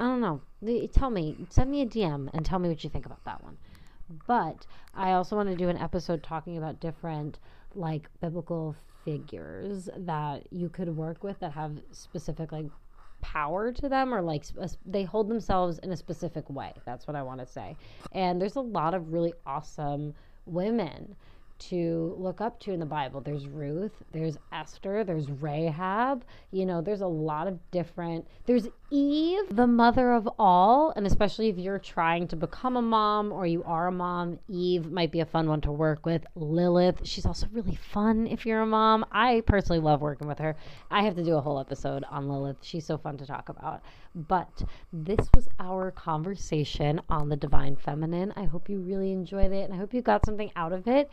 I 0.00 0.04
don't 0.04 0.20
know. 0.20 0.40
Tell 0.92 1.10
me, 1.10 1.36
send 1.48 1.70
me 1.70 1.82
a 1.82 1.86
DM 1.86 2.28
and 2.32 2.44
tell 2.44 2.58
me 2.58 2.68
what 2.68 2.84
you 2.84 2.90
think 2.90 3.06
about 3.06 3.24
that 3.24 3.42
one. 3.42 3.56
But 4.26 4.66
I 4.94 5.12
also 5.12 5.36
want 5.36 5.48
to 5.48 5.56
do 5.56 5.68
an 5.68 5.76
episode 5.76 6.22
talking 6.22 6.56
about 6.56 6.80
different 6.80 7.38
like 7.74 8.08
biblical 8.20 8.74
figures 9.04 9.88
that 9.96 10.46
you 10.50 10.68
could 10.68 10.94
work 10.96 11.22
with 11.22 11.38
that 11.40 11.52
have 11.52 11.72
specific 11.92 12.52
like 12.52 12.66
power 13.20 13.72
to 13.72 13.88
them 13.88 14.14
or 14.14 14.22
like 14.22 14.44
they 14.86 15.02
hold 15.02 15.28
themselves 15.28 15.78
in 15.80 15.90
a 15.92 15.96
specific 15.96 16.48
way. 16.50 16.72
That's 16.84 17.06
what 17.06 17.16
I 17.16 17.22
want 17.22 17.40
to 17.40 17.46
say. 17.46 17.76
And 18.12 18.40
there's 18.40 18.56
a 18.56 18.60
lot 18.60 18.94
of 18.94 19.12
really 19.12 19.34
awesome 19.46 20.14
women 20.46 21.16
to 21.58 22.14
look 22.18 22.40
up 22.40 22.60
to 22.60 22.72
in 22.72 22.80
the 22.80 22.86
Bible. 22.86 23.20
There's 23.20 23.48
Ruth, 23.48 23.92
there's 24.12 24.38
Esther, 24.52 25.02
there's 25.04 25.28
Rahab. 25.28 26.24
You 26.52 26.66
know, 26.66 26.80
there's 26.80 27.00
a 27.00 27.06
lot 27.06 27.48
of 27.48 27.58
different. 27.70 28.26
There's 28.46 28.68
Eve, 28.90 29.54
the 29.54 29.66
mother 29.66 30.12
of 30.12 30.28
all. 30.38 30.92
And 30.96 31.06
especially 31.06 31.48
if 31.48 31.58
you're 31.58 31.78
trying 31.78 32.26
to 32.28 32.36
become 32.36 32.76
a 32.76 32.82
mom 32.82 33.32
or 33.32 33.46
you 33.46 33.62
are 33.64 33.88
a 33.88 33.92
mom, 33.92 34.38
Eve 34.48 34.90
might 34.90 35.12
be 35.12 35.20
a 35.20 35.26
fun 35.26 35.48
one 35.48 35.60
to 35.62 35.72
work 35.72 36.06
with. 36.06 36.24
Lilith, 36.34 37.06
she's 37.06 37.26
also 37.26 37.46
really 37.52 37.74
fun 37.74 38.26
if 38.26 38.46
you're 38.46 38.62
a 38.62 38.66
mom. 38.66 39.04
I 39.12 39.42
personally 39.46 39.80
love 39.80 40.00
working 40.00 40.26
with 40.26 40.38
her. 40.38 40.56
I 40.90 41.02
have 41.02 41.16
to 41.16 41.24
do 41.24 41.34
a 41.34 41.40
whole 41.40 41.60
episode 41.60 42.04
on 42.10 42.28
Lilith. 42.28 42.58
She's 42.62 42.86
so 42.86 42.96
fun 42.96 43.18
to 43.18 43.26
talk 43.26 43.50
about. 43.50 43.82
But 44.14 44.62
this 44.92 45.28
was 45.34 45.48
our 45.60 45.90
conversation 45.90 47.00
on 47.10 47.28
the 47.28 47.36
divine 47.36 47.76
feminine. 47.76 48.32
I 48.36 48.44
hope 48.44 48.70
you 48.70 48.80
really 48.80 49.12
enjoyed 49.12 49.52
it 49.52 49.64
and 49.64 49.74
I 49.74 49.76
hope 49.76 49.92
you 49.92 50.00
got 50.00 50.24
something 50.24 50.50
out 50.56 50.72
of 50.72 50.88
it. 50.88 51.10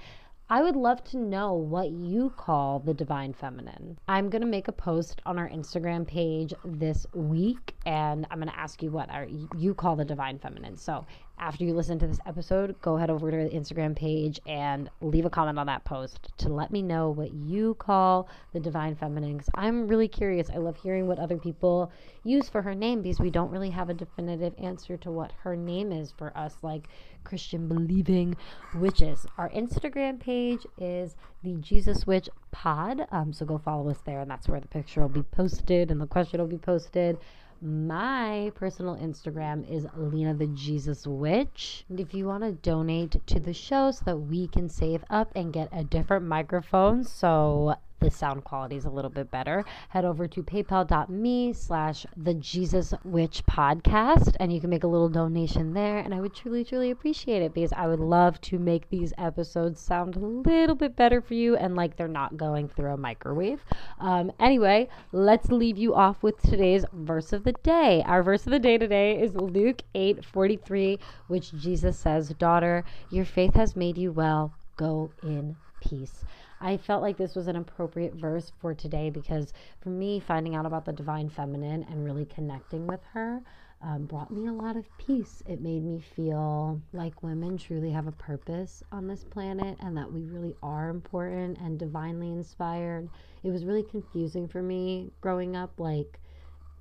I 0.48 0.62
would 0.62 0.76
love 0.76 1.04
to 1.06 1.18
know 1.18 1.54
what 1.54 1.90
you 1.90 2.30
call 2.30 2.78
the 2.78 2.94
divine 2.94 3.34
feminine. 3.34 3.98
I'm 4.08 4.30
going 4.30 4.44
to 4.44 4.48
make 4.48 4.68
a 4.68 4.72
post 4.72 5.20
on 5.26 5.40
our 5.40 5.50
Instagram 5.50 6.06
page 6.06 6.54
this 6.64 7.08
week 7.16 7.74
and 7.88 8.28
I'm 8.30 8.38
going 8.38 8.52
to 8.52 8.60
ask 8.60 8.84
you 8.84 8.92
what 8.92 9.10
are 9.10 9.26
you 9.58 9.74
call 9.74 9.96
the 9.96 10.06
divine 10.06 10.38
feminine. 10.38 10.78
So, 10.78 11.04
after 11.38 11.64
you 11.64 11.74
listen 11.74 12.00
to 12.00 12.08
this 12.08 12.20
episode, 12.26 12.76
go 12.82 12.98
head 12.98 13.10
over 13.10 13.30
to 13.30 13.38
the 13.38 13.50
Instagram 13.50 13.96
page 13.96 14.40
and 14.48 14.90
leave 15.02 15.26
a 15.26 15.30
comment 15.30 15.60
on 15.60 15.68
that 15.68 15.84
post 15.84 16.30
to 16.38 16.50
let 16.50 16.72
me 16.72 16.82
know 16.82 17.10
what 17.10 17.34
you 17.34 17.76
call 17.76 18.30
the 18.54 18.60
divine 18.60 18.96
feminine 18.96 19.38
cuz 19.38 19.50
I'm 19.56 19.88
really 19.88 20.08
curious. 20.08 20.50
I 20.50 20.58
love 20.58 20.78
hearing 20.78 21.08
what 21.08 21.20
other 21.20 21.38
people 21.38 21.92
use 22.24 22.50
for 22.50 22.62
her 22.62 22.74
name 22.74 23.02
because 23.02 23.20
we 23.20 23.30
don't 23.30 23.52
really 23.52 23.70
have 23.70 23.90
a 23.90 23.94
definitive 23.94 24.54
answer 24.58 24.98
to 24.98 25.12
what 25.12 25.32
her 25.44 25.56
name 25.56 25.92
is 25.92 26.12
for 26.12 26.36
us 26.38 26.58
like 26.62 26.88
Christian 27.24 27.68
believing 27.68 28.36
witches. 28.76 29.26
Our 29.38 29.50
Instagram 29.50 30.20
page 30.20 30.66
is 30.78 31.16
the 31.44 31.56
Jesus 31.56 32.08
Witch 32.08 32.30
Pod. 32.52 33.08
Um, 33.12 33.34
so 33.34 33.46
go 33.46 33.58
follow 33.58 33.90
us 33.90 34.00
there, 34.06 34.22
and 34.22 34.32
that's 34.32 34.48
where 34.48 34.62
the 34.62 34.68
picture 34.68 35.02
will 35.02 35.10
be 35.10 35.24
posted 35.24 35.92
and 35.92 36.00
the 36.00 36.08
question 36.08 36.40
will 36.40 36.48
be 36.48 36.58
posted. 36.58 37.18
My 37.66 38.52
personal 38.54 38.96
Instagram 38.96 39.68
is 39.68 39.88
Lina 39.98 40.36
the 40.36 40.46
Jesus 40.46 41.08
Witch. 41.08 41.84
And 41.90 42.00
if 42.00 42.14
you 42.14 42.28
want 42.28 42.44
to 42.44 42.52
donate 42.52 43.26
to 43.26 43.40
the 43.40 43.54
show 43.54 43.90
so 43.90 44.06
that 44.06 44.18
we 44.18 44.48
can 44.48 44.70
save 44.70 45.04
up 45.10 45.32
and 45.36 45.52
get 45.52 45.70
a 45.72 45.84
different 45.84 46.28
microphone 46.28 47.04
so 47.04 47.74
the 48.06 48.12
sound 48.12 48.44
quality 48.44 48.76
is 48.76 48.86
a 48.86 48.90
little 48.90 49.10
bit 49.10 49.32
better, 49.32 49.66
head 49.90 50.06
over 50.06 50.28
to 50.28 50.44
paypal.me 50.44 51.54
slash 51.54 52.06
the 52.16 52.36
Jesus 52.36 52.94
Witch 53.04 53.44
podcast 53.48 54.36
and 54.40 54.54
you 54.54 54.62
can 54.62 54.70
make 54.70 54.84
a 54.84 54.88
little 54.88 55.10
donation 55.10 55.74
there. 55.74 55.98
And 55.98 56.14
I 56.14 56.22
would 56.22 56.36
truly, 56.36 56.64
truly 56.64 56.92
appreciate 56.92 57.42
it 57.42 57.56
because 57.56 57.74
I 57.74 57.88
would 57.88 58.00
love 58.00 58.40
to 58.42 58.60
make 58.60 58.88
these 58.90 59.12
episodes 59.18 59.82
sound 59.82 60.16
a 60.16 60.20
little 60.20 60.76
bit 60.76 60.96
better 60.96 61.20
for 61.20 61.34
you 61.34 61.56
and 61.56 61.76
like 61.76 61.98
they're 61.98 62.08
not 62.08 62.38
going 62.38 62.70
through 62.70 62.94
a 62.94 62.98
microwave. 62.98 63.66
Um, 64.00 64.32
anyway, 64.40 64.88
let's 65.12 65.50
leave 65.50 65.80
you 65.80 65.96
off 65.96 66.22
with 66.22 66.40
today's 66.44 66.86
verse 66.94 67.34
of 67.34 67.44
the 67.44 67.54
day. 67.64 68.04
Our 68.06 68.22
verse 68.22 68.46
of 68.46 68.52
the 68.52 68.60
day 68.60 68.78
today 68.78 69.20
is 69.20 69.34
Luke 69.34 69.82
8 69.96 70.24
43, 70.24 71.00
which 71.26 71.52
Jesus 71.54 71.98
says, 71.98 72.30
Daughter, 72.38 72.84
your 73.10 73.26
faith 73.26 73.56
has 73.56 73.76
made 73.76 73.98
you 73.98 74.12
well. 74.12 74.54
Go 74.78 75.10
in 75.24 75.56
peace. 75.82 76.24
I 76.66 76.78
felt 76.78 77.04
like 77.04 77.16
this 77.16 77.36
was 77.36 77.48
an 77.48 77.58
appropriate 77.58 78.16
verse 78.16 78.52
for 78.60 78.74
today 78.74 79.12
because 79.12 79.54
for 79.82 79.90
me, 79.90 80.20
finding 80.20 80.56
out 80.56 80.66
about 80.66 80.84
the 80.84 80.94
divine 80.94 81.30
feminine 81.30 81.86
and 81.92 82.04
really 82.04 82.26
connecting 82.26 82.88
with 82.88 83.02
her 83.14 83.44
um, 83.84 84.06
brought 84.06 84.32
me 84.32 84.48
a 84.48 84.52
lot 84.52 84.76
of 84.76 84.86
peace. 84.98 85.44
It 85.46 85.62
made 85.62 85.84
me 85.84 86.00
feel 86.16 86.82
like 86.92 87.22
women 87.22 87.60
truly 87.60 87.92
have 87.92 88.08
a 88.08 88.12
purpose 88.14 88.82
on 88.92 89.08
this 89.08 89.24
planet 89.24 89.78
and 89.80 89.96
that 89.96 90.12
we 90.12 90.24
really 90.24 90.56
are 90.64 90.90
important 90.90 91.60
and 91.60 91.78
divinely 91.78 92.32
inspired. 92.32 93.10
It 93.44 93.52
was 93.52 93.64
really 93.64 93.84
confusing 93.84 94.48
for 94.48 94.64
me 94.64 95.12
growing 95.22 95.56
up. 95.56 95.80
Like, 95.80 96.20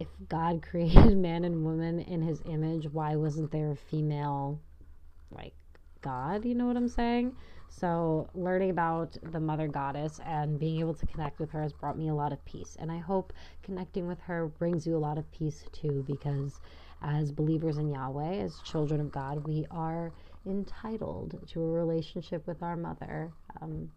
if 0.01 0.09
God 0.31 0.62
created 0.70 1.18
man 1.18 1.44
and 1.44 1.62
woman 1.62 1.99
in 2.01 2.23
his 2.23 2.40
image, 2.47 2.88
why 2.90 3.16
wasn't 3.16 3.53
there 3.53 3.73
a 3.73 3.77
female, 3.77 4.59
like, 5.31 5.53
God? 6.05 6.45
You 6.45 6.55
know 6.55 6.67
what 6.67 6.77
I'm 6.77 6.88
saying? 6.88 7.35
So, 7.71 8.29
learning 8.35 8.71
about 8.71 9.17
the 9.33 9.40
mother 9.40 9.67
goddess 9.67 10.21
and 10.25 10.61
being 10.61 10.79
able 10.79 10.95
to 10.95 11.07
connect 11.07 11.40
with 11.40 11.51
her 11.51 11.62
has 11.62 11.73
brought 11.73 11.99
me 11.99 12.09
a 12.09 12.14
lot 12.14 12.33
of 12.33 12.45
peace. 12.45 12.77
And 12.79 12.93
I 12.93 12.99
hope 12.99 13.33
connecting 13.62 14.07
with 14.07 14.21
her 14.21 14.47
brings 14.47 14.87
you 14.87 14.97
a 14.97 15.05
lot 15.09 15.19
of 15.19 15.29
peace 15.33 15.64
too, 15.73 16.05
because 16.07 16.61
as 17.03 17.33
believers 17.33 17.79
in 17.79 17.90
Yahweh, 17.90 18.37
as 18.37 18.61
children 18.61 19.01
of 19.01 19.11
God, 19.11 19.47
we 19.47 19.67
are 19.71 20.12
entitled 20.47 21.40
to 21.49 21.62
a 21.62 21.71
relationship 21.71 22.47
with 22.47 22.62
our 22.62 22.77
mother. 22.77 23.33
Um, 23.61 23.90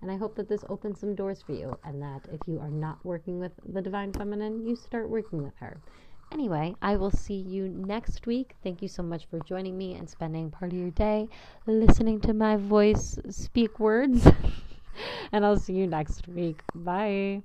and 0.00 0.10
I 0.10 0.16
hope 0.16 0.34
that 0.36 0.48
this 0.48 0.64
opens 0.68 0.98
some 0.98 1.14
doors 1.14 1.42
for 1.42 1.52
you, 1.52 1.78
and 1.84 2.02
that 2.02 2.26
if 2.32 2.40
you 2.48 2.58
are 2.58 2.70
not 2.70 3.04
working 3.04 3.38
with 3.38 3.52
the 3.72 3.80
divine 3.80 4.12
feminine, 4.12 4.66
you 4.66 4.74
start 4.74 5.08
working 5.08 5.44
with 5.44 5.54
her. 5.60 5.80
Anyway, 6.32 6.74
I 6.80 6.96
will 6.96 7.10
see 7.10 7.34
you 7.34 7.68
next 7.68 8.26
week. 8.26 8.54
Thank 8.62 8.80
you 8.80 8.88
so 8.88 9.02
much 9.02 9.26
for 9.26 9.38
joining 9.40 9.76
me 9.76 9.94
and 9.94 10.08
spending 10.08 10.50
part 10.50 10.72
of 10.72 10.78
your 10.78 10.90
day 10.90 11.28
listening 11.66 12.20
to 12.20 12.32
my 12.32 12.56
voice 12.56 13.18
speak 13.28 13.78
words. 13.78 14.26
and 15.32 15.44
I'll 15.44 15.58
see 15.58 15.74
you 15.74 15.86
next 15.86 16.26
week. 16.28 16.62
Bye. 16.74 17.42